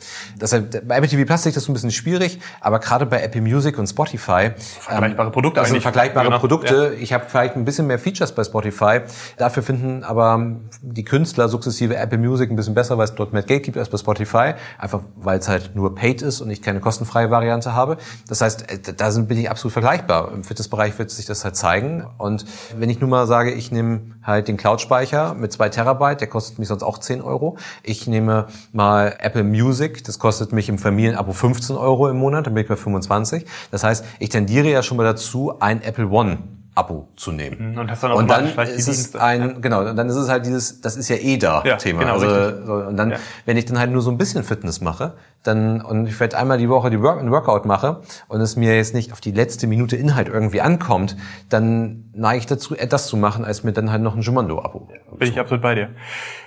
Deshalb, 0.41 0.87
bei 0.87 0.97
Apple 0.97 1.09
TV 1.09 1.25
Plus 1.25 1.43
sehe 1.43 1.51
ich 1.51 1.55
das 1.55 1.65
so 1.65 1.73
ein 1.73 1.75
bisschen 1.75 1.91
schwierig, 1.91 2.39
aber 2.61 2.79
gerade 2.79 3.07
bei 3.07 3.23
Apple 3.23 3.41
Music 3.41 3.79
und 3.79 3.87
Spotify 3.87 4.51
Vergleichbare 4.57 5.31
Produkte 5.31 5.61
sind 5.61 5.71
eigentlich. 5.73 5.83
vergleichbare 5.83 6.27
Genau, 6.27 6.39
Produkte. 6.39 6.95
Ich 7.01 7.13
habe 7.13 7.25
vielleicht 7.29 7.57
ein 7.57 7.65
bisschen 7.65 7.87
mehr 7.87 7.99
Features 7.99 8.33
bei 8.33 8.45
Spotify. 8.45 9.01
Dafür 9.37 9.63
finden 9.63 10.05
aber 10.05 10.57
die 10.83 11.05
Künstler 11.05 11.49
sukzessive 11.49 11.97
Apple 11.97 12.19
Music 12.19 12.51
ein 12.51 12.57
bisschen 12.57 12.75
besser, 12.75 12.99
weil 12.99 13.05
es 13.05 13.15
dort 13.15 13.33
mehr 13.33 13.43
Geld 13.43 13.63
gibt 13.65 13.77
als 13.77 13.89
bei 13.89 13.99
Spotify. 13.99 14.55
Einfach 14.79 15.01
weil 15.17 15.39
es 15.39 15.49
halt 15.49 15.75
nur 15.75 15.95
paid 15.95 16.23
ist 16.23 16.41
und 16.41 16.51
ich 16.51 16.63
keine 16.63 16.81
kostenfreie 16.81 17.31
Variante 17.31 17.75
habe. 17.75 17.99
Das 18.29 18.41
heißt, 18.41 18.71
äh, 18.71 18.95
da 18.97 19.11
sind, 19.11 19.29
bin 19.35 19.43
ich 19.43 19.51
absolut 19.51 19.73
vergleichbar. 19.73 20.31
Im 20.33 20.45
Fitnessbereich 20.45 20.97
wird 20.97 21.11
sich 21.11 21.27
das 21.27 21.45
halt 21.45 21.57
zeigen. 21.57 22.07
Und 22.19 22.45
wenn 22.79 22.89
ich 22.89 23.01
nun 23.01 23.11
mal 23.11 23.27
sage, 23.27 23.51
ich 23.51 23.73
nehme 23.73 24.13
halt 24.23 24.47
den 24.47 24.57
Cloud-Speicher 24.57 25.35
mit 25.35 25.53
zwei 25.53 25.69
Terabyte, 25.69 26.21
der 26.21 26.29
kostet 26.29 26.61
mich 26.61 26.69
sonst 26.69 26.85
auch 26.85 26.99
10 26.99 27.21
Euro. 27.21 27.57
Ich 27.83 28.07
nehme 28.07 28.47
mal 28.73 29.17
Apple 29.19 29.43
Music, 29.43 30.05
das 30.05 30.21
kostet 30.21 30.53
mich 30.53 30.69
im 30.69 30.79
Familienabo 30.79 31.33
15 31.33 31.75
Euro 31.77 32.09
im 32.09 32.17
Monat, 32.17 32.47
dann 32.47 32.55
bin 32.55 32.63
ich 32.63 32.69
bei 32.69 32.77
25. 32.77 33.45
Das 33.73 33.83
heißt, 33.83 34.05
ich 34.21 34.29
tendiere 34.29 34.69
ja 34.71 34.85
schon 34.85 34.97
mal 34.99 35.03
dazu, 35.05 35.55
ein 35.59 35.83
Apple 35.83 36.07
One 36.07 36.39
Abo 36.77 37.09
zu 37.17 37.31
nehmen. 37.33 37.77
Und 37.79 37.91
hast 37.91 38.03
dann 38.05 38.13
Und 38.13 38.29
dann 38.31 38.47
ist 38.47 38.89
es 38.89 39.15
ein, 39.17 39.61
genau, 39.63 39.81
und 39.89 39.97
dann 39.97 40.09
ist 40.09 40.17
es 40.17 40.29
halt 40.29 40.45
dieses, 40.47 40.81
das 40.81 40.97
ist 40.97 41.09
ja 41.09 41.17
eh 41.17 41.37
da 41.39 41.63
Ja, 41.65 41.77
Thema. 41.77 42.01
genau, 42.01 42.15
also, 42.15 42.65
so, 42.67 42.73
und 42.89 42.97
dann, 42.97 43.11
Ja. 43.13 43.17
wenn 43.47 43.57
ich 43.57 43.65
dann 43.65 43.79
halt 43.79 43.91
nur 43.93 44.03
so 44.03 44.11
ein 44.11 44.19
bisschen 44.19 44.43
Fitness 44.45 44.81
mache, 44.81 45.15
dann, 45.45 45.81
und 45.81 46.07
ich 46.07 46.15
vielleicht 46.15 46.35
einmal 46.35 46.59
die 46.59 46.69
Woche 46.69 46.91
die 46.91 47.01
Work, 47.01 47.21
ein 47.21 47.31
Workout 47.31 47.67
mache 47.67 48.01
und 48.29 48.41
es 48.41 48.57
mir 48.57 48.75
jetzt 48.75 48.95
nicht 48.95 49.13
auf 49.13 49.21
die 49.21 49.31
letzte 49.31 49.67
Minute 49.67 49.97
Inhalt 49.97 50.29
irgendwie 50.29 50.61
ankommt, 50.61 51.17
dann 51.49 52.11
neige 52.15 52.39
ich 52.39 52.47
dazu, 52.47 52.75
eher 52.75 52.87
das 52.87 53.07
zu 53.07 53.17
machen, 53.17 53.45
als 53.45 53.63
mir 53.63 53.73
dann 53.73 53.91
halt 53.91 54.03
noch 54.03 54.17
ein 54.17 54.23
Jumando-Abo. 54.23 54.89
Bin 55.19 55.29
ich 55.29 55.39
absolut 55.39 55.63
bei 55.63 55.75
dir. 55.75 55.91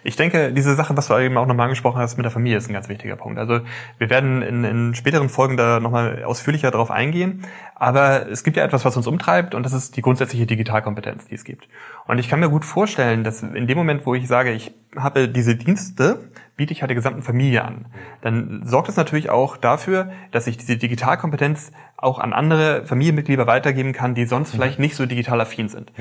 Ich 0.03 0.15
denke, 0.15 0.51
diese 0.51 0.75
Sache, 0.75 0.97
was 0.97 1.07
du 1.07 1.17
eben 1.17 1.38
auch 1.38 1.45
nochmal 1.45 1.65
angesprochen 1.65 1.99
hast 1.99 2.17
mit 2.17 2.25
der 2.25 2.31
Familie, 2.31 2.57
ist 2.57 2.69
ein 2.69 2.73
ganz 2.73 2.89
wichtiger 2.89 3.15
Punkt. 3.15 3.38
Also 3.38 3.60
wir 3.97 4.10
werden 4.10 4.41
in, 4.41 4.63
in 4.63 4.95
späteren 4.95 5.29
Folgen 5.29 5.57
da 5.57 5.79
nochmal 5.79 6.23
ausführlicher 6.23 6.71
darauf 6.71 6.91
eingehen. 6.91 7.43
Aber 7.75 8.27
es 8.29 8.43
gibt 8.43 8.57
ja 8.57 8.63
etwas, 8.63 8.86
was 8.86 8.97
uns 8.97 9.05
umtreibt 9.05 9.53
und 9.53 9.63
das 9.63 9.73
ist 9.73 9.95
die 9.95 10.01
grundsätzliche 10.01 10.47
Digitalkompetenz, 10.47 11.27
die 11.27 11.36
es 11.36 11.43
gibt. 11.43 11.67
Und 12.07 12.17
ich 12.17 12.29
kann 12.29 12.39
mir 12.39 12.49
gut 12.49 12.65
vorstellen, 12.65 13.23
dass 13.23 13.43
in 13.43 13.67
dem 13.67 13.77
Moment, 13.77 14.05
wo 14.05 14.15
ich 14.15 14.27
sage, 14.27 14.51
ich 14.51 14.73
habe 14.95 15.29
diese 15.29 15.55
Dienste, 15.55 16.29
biete 16.58 16.74
ich 16.74 16.82
halt 16.82 16.89
der 16.89 16.96
gesamten 16.96 17.22
Familie 17.22 17.63
an. 17.63 17.86
Dann 18.22 18.63
sorgt 18.65 18.89
es 18.89 18.98
natürlich 18.98 19.30
auch 19.30 19.56
dafür, 19.56 20.12
dass 20.32 20.48
ich 20.48 20.58
diese 20.58 20.76
Digitalkompetenz 20.76 21.72
auch 21.96 22.20
an 22.20 22.34
andere 22.34 22.86
Familienmitglieder 22.86 23.48
weitergeben 23.48 23.93
kann, 23.93 24.13
die 24.15 24.26
sonst 24.26 24.52
vielleicht 24.52 24.80
nicht 24.80 24.96
so 24.96 25.06
digital 25.06 25.39
affin 25.39 25.70
sind 25.70 25.91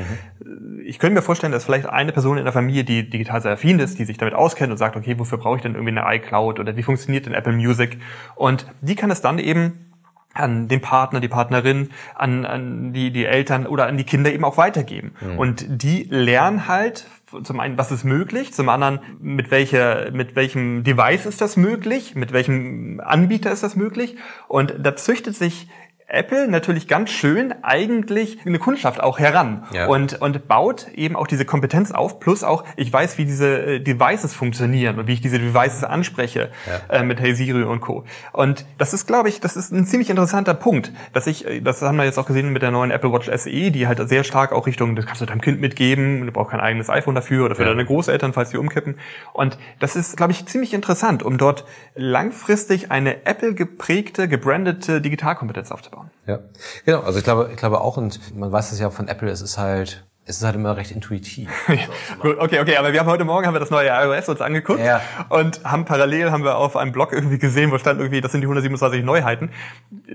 ich 0.86 0.98
könnte 0.98 1.14
mir 1.14 1.22
vorstellen, 1.22 1.52
dass 1.52 1.64
vielleicht 1.64 1.86
eine 1.86 2.12
Person 2.12 2.38
in 2.38 2.44
der 2.44 2.52
Familie, 2.52 2.84
die 2.84 3.08
digital 3.08 3.42
sehr 3.42 3.52
affin 3.52 3.78
ist, 3.78 3.98
die 3.98 4.04
sich 4.04 4.18
damit 4.18 4.34
auskennt 4.34 4.70
und 4.70 4.78
sagt, 4.78 4.96
okay, 4.96 5.18
wofür 5.18 5.38
brauche 5.38 5.56
ich 5.56 5.62
denn 5.62 5.74
irgendwie 5.74 5.98
eine 5.98 6.16
iCloud 6.16 6.60
oder 6.60 6.76
wie 6.76 6.82
funktioniert 6.82 7.26
denn 7.26 7.34
Apple 7.34 7.52
Music? 7.52 7.98
Und 8.36 8.66
die 8.80 8.94
kann 8.94 9.10
es 9.10 9.20
dann 9.20 9.38
eben 9.38 9.92
an 10.32 10.68
den 10.68 10.80
Partner, 10.80 11.20
die 11.20 11.28
Partnerin, 11.28 11.90
an, 12.14 12.44
an 12.44 12.92
die, 12.92 13.10
die 13.10 13.24
Eltern 13.24 13.66
oder 13.66 13.86
an 13.86 13.96
die 13.96 14.04
Kinder 14.04 14.32
eben 14.32 14.44
auch 14.44 14.58
weitergeben. 14.58 15.12
Und 15.38 15.64
die 15.82 16.04
lernen 16.10 16.68
halt 16.68 17.06
zum 17.42 17.60
einen, 17.60 17.78
was 17.78 17.92
ist 17.92 18.04
möglich, 18.04 18.52
zum 18.52 18.68
anderen, 18.68 19.00
mit 19.20 19.50
welcher, 19.50 20.10
mit 20.10 20.36
welchem 20.36 20.84
Device 20.84 21.26
ist 21.26 21.40
das 21.40 21.56
möglich, 21.56 22.14
mit 22.14 22.32
welchem 22.32 23.00
Anbieter 23.04 23.50
ist 23.52 23.62
das 23.62 23.76
möglich. 23.76 24.16
Und 24.48 24.74
da 24.78 24.96
züchtet 24.96 25.36
sich 25.36 25.68
Apple 26.08 26.46
natürlich 26.48 26.86
ganz 26.86 27.10
schön 27.10 27.52
eigentlich 27.62 28.38
eine 28.46 28.58
Kundschaft 28.60 29.00
auch 29.02 29.18
heran 29.18 29.64
Ja. 29.72 29.86
und, 29.86 30.20
und 30.22 30.46
baut 30.46 30.86
eben 30.94 31.16
auch 31.16 31.26
diese 31.26 31.44
Kompetenz 31.44 31.90
auf, 31.90 32.20
plus 32.20 32.44
auch, 32.44 32.64
ich 32.76 32.92
weiß, 32.92 33.18
wie 33.18 33.24
diese 33.24 33.48
äh, 33.76 33.80
Devices 33.80 34.32
funktionieren 34.32 34.98
und 35.00 35.08
wie 35.08 35.14
ich 35.14 35.20
diese 35.20 35.38
Devices 35.40 35.82
anspreche 35.82 36.50
äh, 36.88 37.02
mit 37.02 37.20
Hey 37.20 37.34
Siri 37.34 37.64
und 37.64 37.80
Co. 37.80 38.04
Und 38.32 38.64
das 38.78 38.94
ist, 38.94 39.06
glaube 39.08 39.28
ich, 39.28 39.40
das 39.40 39.56
ist 39.56 39.72
ein 39.72 39.84
ziemlich 39.84 40.08
interessanter 40.08 40.54
Punkt, 40.54 40.92
dass 41.12 41.26
ich, 41.26 41.44
äh, 41.46 41.60
das 41.60 41.82
haben 41.82 41.96
wir 41.96 42.04
jetzt 42.04 42.18
auch 42.18 42.26
gesehen 42.26 42.52
mit 42.52 42.62
der 42.62 42.70
neuen 42.70 42.92
Apple 42.92 43.12
Watch 43.12 43.28
SE, 43.36 43.50
die 43.72 43.86
halt 43.88 44.08
sehr 44.08 44.22
stark 44.22 44.52
auch 44.52 44.66
Richtung, 44.68 44.94
das 44.94 45.06
kannst 45.06 45.22
du 45.22 45.26
deinem 45.26 45.40
Kind 45.40 45.60
mitgeben, 45.60 46.24
du 46.24 46.30
brauchst 46.30 46.52
kein 46.52 46.60
eigenes 46.60 46.88
iPhone 46.88 47.16
dafür 47.16 47.46
oder 47.46 47.56
für 47.56 47.62
Ja. 47.62 47.68
deine 47.70 47.84
Großeltern, 47.84 48.32
falls 48.32 48.50
die 48.50 48.58
umkippen. 48.58 48.94
Und 49.32 49.58
das 49.80 49.96
ist, 49.96 50.16
glaube 50.16 50.30
ich, 50.32 50.46
ziemlich 50.46 50.72
interessant, 50.72 51.24
um 51.24 51.36
dort 51.36 51.64
langfristig 51.96 52.92
eine 52.92 53.26
Apple 53.26 53.54
geprägte, 53.54 54.28
gebrandete 54.28 55.00
Digitalkompetenz 55.00 55.72
aufzubauen. 55.72 55.95
Ja, 56.26 56.40
genau. 56.84 57.00
Also 57.00 57.18
ich 57.18 57.24
glaube, 57.24 57.48
ich 57.50 57.56
glaube 57.56 57.80
auch, 57.80 57.96
und 57.96 58.36
man 58.36 58.50
weiß 58.52 58.72
es 58.72 58.80
ja 58.80 58.90
von 58.90 59.08
Apple, 59.08 59.30
es 59.30 59.40
ist 59.40 59.58
halt, 59.58 60.04
es 60.28 60.38
ist 60.38 60.42
halt 60.44 60.56
immer 60.56 60.76
recht 60.76 60.90
intuitiv. 60.90 61.48
Gut, 62.20 62.38
okay, 62.40 62.58
okay, 62.58 62.76
aber 62.78 62.92
wir 62.92 62.98
haben 62.98 63.06
heute 63.08 63.24
Morgen 63.24 63.46
haben 63.46 63.54
wir 63.54 63.60
das 63.60 63.70
neue 63.70 63.88
iOS 63.90 64.28
uns 64.28 64.40
angeguckt 64.40 64.80
Ja. 64.80 65.00
und 65.28 65.62
haben 65.64 65.84
parallel 65.84 66.32
haben 66.32 66.42
wir 66.42 66.56
auf 66.56 66.76
einem 66.76 66.90
Blog 66.90 67.12
irgendwie 67.12 67.38
gesehen, 67.38 67.70
wo 67.70 67.78
stand 67.78 68.00
irgendwie, 68.00 68.20
das 68.20 68.32
sind 68.32 68.40
die 68.40 68.46
127 68.46 69.04
Neuheiten. 69.04 69.50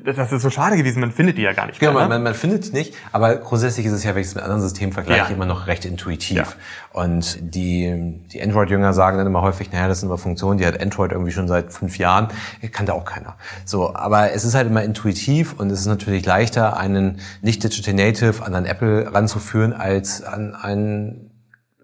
Das 0.03 0.17
ist 0.31 0.41
so 0.41 0.49
schade 0.49 0.75
gewesen, 0.75 0.99
man 0.99 1.13
findet 1.13 1.37
die 1.37 1.43
ja 1.43 1.53
gar 1.53 1.65
nicht 1.67 1.79
Genau, 1.79 1.93
mehr. 1.93 2.01
man, 2.01 2.09
ne? 2.09 2.15
man, 2.15 2.23
man 2.23 2.33
findet 2.33 2.63
es 2.63 2.73
nicht, 2.73 2.93
aber 3.13 3.35
grundsätzlich 3.37 3.85
ist 3.85 3.93
es 3.93 4.03
ja, 4.03 4.13
wenn 4.13 4.21
ich 4.21 4.27
es 4.27 4.35
mit 4.35 4.43
anderen 4.43 4.61
Systemen 4.61 4.91
vergleiche, 4.91 5.29
Ja. 5.29 5.33
immer 5.35 5.45
noch 5.45 5.67
recht 5.67 5.85
intuitiv. 5.85 6.35
Ja. 6.37 6.45
Und 6.93 7.38
die, 7.56 8.19
die 8.34 8.41
Android-Jünger 8.41 8.93
sagen 8.93 9.17
dann 9.17 9.27
immer 9.27 9.41
häufig, 9.41 9.71
naja, 9.71 9.88
das 9.88 10.01
sind 10.01 10.10
aber 10.10 10.17
Funktionen, 10.17 10.58
die 10.58 10.65
hat 10.65 10.82
Android 10.82 11.12
irgendwie 11.12 11.32
schon 11.32 11.47
seit 11.47 11.71
fünf 11.71 11.97
Jahren, 11.97 12.27
kannte 12.71 12.93
auch 12.93 13.06
keiner. 13.06 13.36
So, 13.63 13.95
aber 13.95 14.34
es 14.34 14.43
ist 14.43 14.56
halt 14.56 14.67
immer 14.67 14.84
intuitiv 14.84 15.58
und 15.58 15.69
es 15.71 15.80
ist 15.80 15.86
natürlich 15.86 16.25
leichter, 16.25 16.77
einen 16.77 17.21
nicht 17.41 17.63
Digital 17.63 17.93
Native 17.93 18.43
an 18.43 18.56
ein 18.56 18.65
Apple 18.65 19.13
ranzuführen, 19.13 19.73
als 19.73 20.23
an 20.23 20.54
einen 20.56 21.32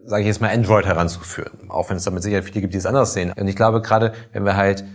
sage 0.08 0.22
ich 0.22 0.28
jetzt 0.28 0.40
mal, 0.40 0.50
Android 0.50 0.86
heranzuführen. 0.86 1.70
Auch 1.70 1.90
wenn 1.90 1.98
es 1.98 2.06
damit 2.06 2.24
sicher 2.24 2.42
viele 2.42 2.62
gibt, 2.62 2.74
die 2.74 2.78
es 2.78 2.86
anders 2.86 3.14
sehen. 3.14 3.34
Und 3.38 3.48
ich 3.48 3.58
glaube, 3.58 3.82
gerade 3.82 4.14
wenn 4.32 4.46
wir 4.46 4.56
halt 4.56 4.86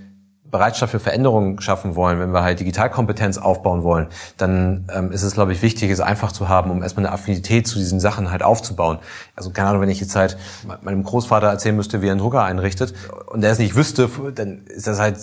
Bereitschaft 0.53 0.93
für 0.93 1.01
Veränderungen 1.01 1.61
schaffen 1.61 1.97
wollen, 1.97 2.21
wenn 2.21 2.33
wir 2.33 2.43
halt 2.43 2.61
Digitalkompetenz 2.61 3.39
aufbauen 3.39 3.83
wollen, 3.83 4.07
dann 4.37 4.85
ähm, 4.95 5.11
ist 5.11 5.23
es, 5.23 5.33
glaube 5.33 5.53
ich, 5.53 5.63
wichtig, 5.63 5.91
es 5.91 6.01
einfach 6.01 6.31
zu 6.31 6.49
haben, 6.49 6.71
um 6.71 6.83
erstmal 6.83 7.07
eine 7.07 7.15
Affinität 7.15 7.67
zu 7.67 7.79
diesen 7.79 7.99
Sachen 7.99 8.31
halt 8.31 8.43
aufzubauen. 8.43 8.99
Also 9.35 9.51
keine 9.51 9.71
Ahnung, 9.71 9.81
wenn 9.81 9.89
ich 9.89 10.01
jetzt 10.01 10.15
halt 10.15 10.37
meinem 10.83 11.03
Großvater 11.03 11.49
erzählen 11.49 11.75
müsste, 11.75 12.03
wie 12.03 12.09
er 12.09 12.13
einen 12.13 12.21
Drucker 12.21 12.45
einrichtet 12.45 12.95
und 13.27 13.43
er 13.43 13.51
es 13.51 13.59
nicht 13.59 13.75
wüsste, 13.75 14.09
dann 14.35 14.67
ist 14.67 14.87
das 14.87 15.01
halt 15.01 15.19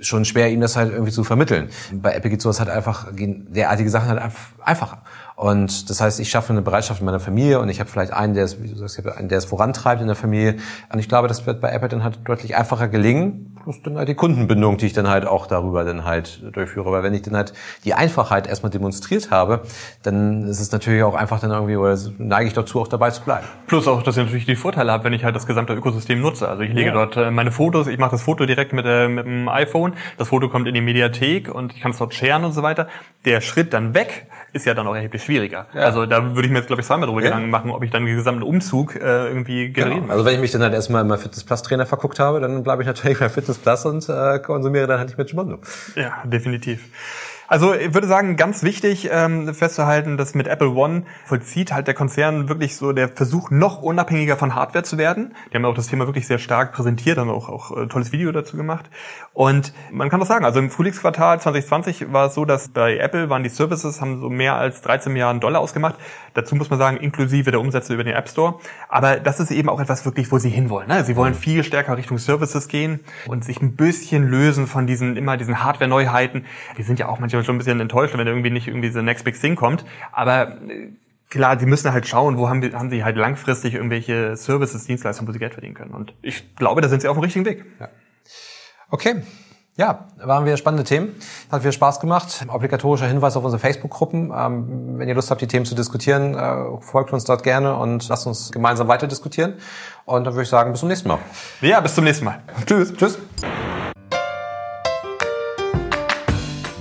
schon 0.00 0.26
schwer, 0.26 0.50
ihm 0.50 0.60
das 0.60 0.76
halt 0.76 0.92
irgendwie 0.92 1.12
zu 1.12 1.24
vermitteln. 1.24 1.70
Bei 1.92 2.14
Apple 2.14 2.30
geht 2.30 2.42
sowas 2.42 2.60
halt 2.60 2.68
einfach, 2.68 3.14
gehen 3.16 3.48
derartige 3.50 3.88
Sachen 3.88 4.08
halt 4.08 4.20
einfach 4.20 4.42
einfacher. 4.62 5.02
Und 5.36 5.90
das 5.90 6.00
heißt, 6.00 6.20
ich 6.20 6.30
schaffe 6.30 6.52
eine 6.52 6.62
Bereitschaft 6.62 7.00
in 7.00 7.06
meiner 7.06 7.20
Familie 7.20 7.60
und 7.60 7.68
ich 7.68 7.80
habe 7.80 7.88
vielleicht 7.88 8.12
einen, 8.12 8.34
der 8.34 8.44
es, 8.44 8.62
wie 8.62 8.68
du 8.68 8.76
sagst, 8.76 9.04
einen, 9.06 9.28
der 9.28 9.38
es 9.38 9.44
vorantreibt 9.46 10.00
in 10.00 10.06
der 10.06 10.16
Familie. 10.16 10.56
Und 10.92 10.98
ich 10.98 11.08
glaube, 11.08 11.28
das 11.28 11.46
wird 11.46 11.60
bei 11.60 11.70
Apple 11.70 11.88
dann 11.88 12.04
halt 12.04 12.18
deutlich 12.24 12.56
einfacher 12.56 12.88
gelingen. 12.88 13.55
Das 13.66 13.78
ist 13.78 13.86
dann 13.86 13.98
halt 13.98 14.08
die 14.08 14.14
Kundenbindung, 14.14 14.76
die 14.76 14.86
ich 14.86 14.92
dann 14.92 15.08
halt 15.08 15.26
auch 15.26 15.48
darüber 15.48 15.84
dann 15.84 16.04
halt 16.04 16.40
durchführe. 16.54 16.92
Weil 16.92 17.02
wenn 17.02 17.14
ich 17.14 17.22
dann 17.22 17.36
halt 17.36 17.52
die 17.84 17.94
Einfachheit 17.94 18.46
erstmal 18.46 18.70
demonstriert 18.70 19.32
habe, 19.32 19.62
dann 20.04 20.46
ist 20.46 20.60
es 20.60 20.70
natürlich 20.70 21.02
auch 21.02 21.14
einfach 21.14 21.40
dann 21.40 21.50
irgendwie, 21.50 21.76
oder 21.76 21.98
neige 22.18 22.46
ich 22.46 22.54
dazu, 22.54 22.80
auch 22.80 22.86
dabei 22.86 23.10
zu 23.10 23.22
bleiben. 23.22 23.44
Plus 23.66 23.88
auch, 23.88 24.04
dass 24.04 24.16
ich 24.16 24.22
natürlich 24.22 24.46
die 24.46 24.54
Vorteile 24.54 24.92
habe, 24.92 25.02
wenn 25.02 25.12
ich 25.12 25.24
halt 25.24 25.34
das 25.34 25.46
gesamte 25.46 25.74
Ökosystem 25.74 26.20
nutze. 26.20 26.48
Also 26.48 26.62
ich 26.62 26.72
lege 26.72 26.88
ja. 26.88 26.94
dort 26.94 27.16
äh, 27.16 27.30
meine 27.32 27.50
Fotos, 27.50 27.88
ich 27.88 27.98
mache 27.98 28.12
das 28.12 28.22
Foto 28.22 28.46
direkt 28.46 28.72
mit, 28.72 28.86
äh, 28.86 29.08
mit 29.08 29.26
dem 29.26 29.48
iPhone, 29.48 29.94
das 30.16 30.28
Foto 30.28 30.48
kommt 30.48 30.68
in 30.68 30.74
die 30.74 30.80
Mediathek 30.80 31.52
und 31.52 31.74
ich 31.74 31.80
kann 31.80 31.90
es 31.90 31.98
dort 31.98 32.14
sharen 32.14 32.44
und 32.44 32.52
so 32.52 32.62
weiter. 32.62 32.86
Der 33.24 33.40
Schritt 33.40 33.72
dann 33.72 33.94
weg 33.94 34.26
ist 34.52 34.64
ja 34.64 34.74
dann 34.74 34.86
auch 34.86 34.94
erheblich 34.94 35.22
schwieriger. 35.22 35.66
Ja. 35.74 35.82
Also 35.82 36.06
da 36.06 36.34
würde 36.34 36.46
ich 36.46 36.52
mir 36.52 36.58
jetzt, 36.58 36.68
glaube 36.68 36.80
ich, 36.80 36.86
zweimal 36.86 37.06
drüber 37.08 37.20
ja. 37.20 37.28
Gedanken 37.28 37.50
machen, 37.50 37.70
ob 37.70 37.82
ich 37.82 37.90
dann 37.90 38.06
den 38.06 38.16
gesamten 38.16 38.42
Umzug 38.42 38.96
äh, 38.96 39.26
irgendwie 39.26 39.68
generieren 39.68 40.02
genau. 40.02 40.12
Also 40.12 40.24
wenn 40.24 40.34
ich 40.34 40.40
mich 40.40 40.52
dann 40.52 40.62
halt 40.62 40.72
erstmal 40.72 41.04
in 41.04 41.18
Fitness 41.18 41.44
Plus 41.44 41.62
Trainer 41.62 41.86
verguckt 41.86 42.18
habe, 42.18 42.40
dann 42.40 42.62
bleibe 42.62 42.82
ich 42.82 42.86
natürlich 42.86 43.18
bei 43.18 43.28
Fitness 43.28 43.55
Plus 43.58 43.84
und 43.84 44.08
äh, 44.08 44.38
konsumiere 44.38 44.86
dann 44.86 44.98
halt 44.98 45.08
nicht 45.08 45.18
mit 45.18 45.30
Schmondo. 45.30 45.58
Ja, 45.94 46.22
definitiv. 46.24 46.88
Also 47.48 47.74
ich 47.74 47.94
würde 47.94 48.08
sagen, 48.08 48.36
ganz 48.36 48.62
wichtig 48.64 49.08
ähm, 49.12 49.54
festzuhalten, 49.54 50.16
dass 50.16 50.34
mit 50.34 50.48
Apple 50.48 50.70
One 50.70 51.04
vollzieht 51.24 51.72
halt 51.72 51.86
der 51.86 51.94
Konzern 51.94 52.48
wirklich 52.48 52.76
so 52.76 52.92
der 52.92 53.08
Versuch, 53.08 53.50
noch 53.50 53.82
unabhängiger 53.82 54.36
von 54.36 54.54
Hardware 54.54 54.82
zu 54.82 54.98
werden. 54.98 55.34
Die 55.52 55.56
haben 55.56 55.64
auch 55.64 55.74
das 55.74 55.86
Thema 55.86 56.06
wirklich 56.06 56.26
sehr 56.26 56.38
stark 56.38 56.72
präsentiert, 56.72 57.18
haben 57.18 57.30
auch, 57.30 57.48
auch 57.48 57.76
äh, 57.76 57.86
tolles 57.86 58.10
Video 58.10 58.32
dazu 58.32 58.56
gemacht. 58.56 58.90
Und 59.32 59.72
man 59.92 60.10
kann 60.10 60.18
das 60.18 60.28
sagen, 60.28 60.44
also 60.44 60.58
im 60.58 60.70
Frühlingsquartal 60.70 61.40
2020 61.40 62.12
war 62.12 62.26
es 62.26 62.34
so, 62.34 62.44
dass 62.44 62.68
bei 62.68 62.96
Apple 62.98 63.30
waren 63.30 63.44
die 63.44 63.48
Services, 63.48 64.00
haben 64.00 64.20
so 64.20 64.28
mehr 64.28 64.56
als 64.56 64.80
13 64.80 65.12
Milliarden 65.12 65.40
Dollar 65.40 65.60
ausgemacht. 65.60 65.94
Dazu 66.34 66.56
muss 66.56 66.68
man 66.68 66.78
sagen, 66.78 66.96
inklusive 66.96 67.50
der 67.50 67.60
Umsätze 67.60 67.94
über 67.94 68.02
den 68.02 68.14
App 68.14 68.28
Store. 68.28 68.58
Aber 68.88 69.16
das 69.16 69.38
ist 69.38 69.52
eben 69.52 69.68
auch 69.68 69.80
etwas 69.80 70.04
wirklich, 70.04 70.32
wo 70.32 70.38
sie 70.38 70.50
hinwollen. 70.50 70.88
Ne? 70.88 71.04
Sie 71.04 71.14
wollen 71.14 71.34
mhm. 71.34 71.38
viel 71.38 71.64
stärker 71.64 71.96
Richtung 71.96 72.18
Services 72.18 72.66
gehen 72.68 73.00
und 73.26 73.44
sich 73.44 73.60
ein 73.62 73.76
bisschen 73.76 74.28
lösen 74.28 74.66
von 74.66 74.86
diesen, 74.86 75.16
immer 75.16 75.36
diesen 75.36 75.62
Hardware-Neuheiten. 75.62 76.44
Die 76.76 76.82
sind 76.82 76.98
ja 76.98 77.08
auch 77.08 77.20
manchmal 77.20 77.35
manchmal 77.36 77.44
schon 77.44 77.54
ein 77.56 77.58
bisschen 77.58 77.80
enttäuscht, 77.80 78.16
wenn 78.16 78.26
irgendwie 78.26 78.50
nicht 78.50 78.68
irgendwie 78.68 78.90
so 78.90 79.02
Next 79.02 79.24
Big 79.24 79.40
Thing 79.40 79.56
kommt. 79.56 79.84
Aber 80.12 80.60
äh, 80.68 80.92
klar, 81.28 81.56
die 81.56 81.66
müssen 81.66 81.92
halt 81.92 82.06
schauen, 82.06 82.38
wo 82.38 82.48
haben, 82.48 82.62
haben 82.74 82.90
sie 82.90 83.04
halt 83.04 83.16
langfristig 83.16 83.74
irgendwelche 83.74 84.36
Services, 84.36 84.84
Dienstleistungen, 84.84 85.28
wo 85.28 85.32
sie 85.32 85.38
Geld 85.38 85.52
verdienen 85.52 85.74
können. 85.74 85.92
Und 85.92 86.14
ich 86.22 86.56
glaube, 86.56 86.80
da 86.80 86.88
sind 86.88 87.02
sie 87.02 87.08
auf 87.08 87.16
dem 87.16 87.22
richtigen 87.22 87.44
Weg. 87.44 87.64
Ja. 87.78 87.88
Okay. 88.90 89.22
Ja, 89.78 90.08
waren 90.16 90.46
wir 90.46 90.56
spannende 90.56 90.84
Themen. 90.84 91.14
Hat 91.52 91.60
viel 91.60 91.72
Spaß 91.72 92.00
gemacht. 92.00 92.46
Obligatorischer 92.48 93.06
Hinweis 93.06 93.36
auf 93.36 93.44
unsere 93.44 93.60
Facebook-Gruppen. 93.60 94.32
Ähm, 94.34 94.98
wenn 94.98 95.06
ihr 95.06 95.14
Lust 95.14 95.30
habt, 95.30 95.42
die 95.42 95.46
Themen 95.46 95.66
zu 95.66 95.74
diskutieren, 95.74 96.34
äh, 96.34 96.80
folgt 96.80 97.12
uns 97.12 97.24
dort 97.24 97.42
gerne 97.42 97.76
und 97.76 98.08
lasst 98.08 98.26
uns 98.26 98.52
gemeinsam 98.52 98.88
weiter 98.88 99.06
diskutieren. 99.06 99.54
Und 100.06 100.24
dann 100.24 100.32
würde 100.32 100.44
ich 100.44 100.48
sagen, 100.48 100.72
bis 100.72 100.80
zum 100.80 100.88
nächsten 100.88 101.08
Mal. 101.08 101.18
Ja, 101.60 101.80
bis 101.80 101.94
zum 101.94 102.04
nächsten 102.04 102.24
Mal. 102.24 102.40
Tschüss. 102.64 102.94
Tschüss. 102.94 103.18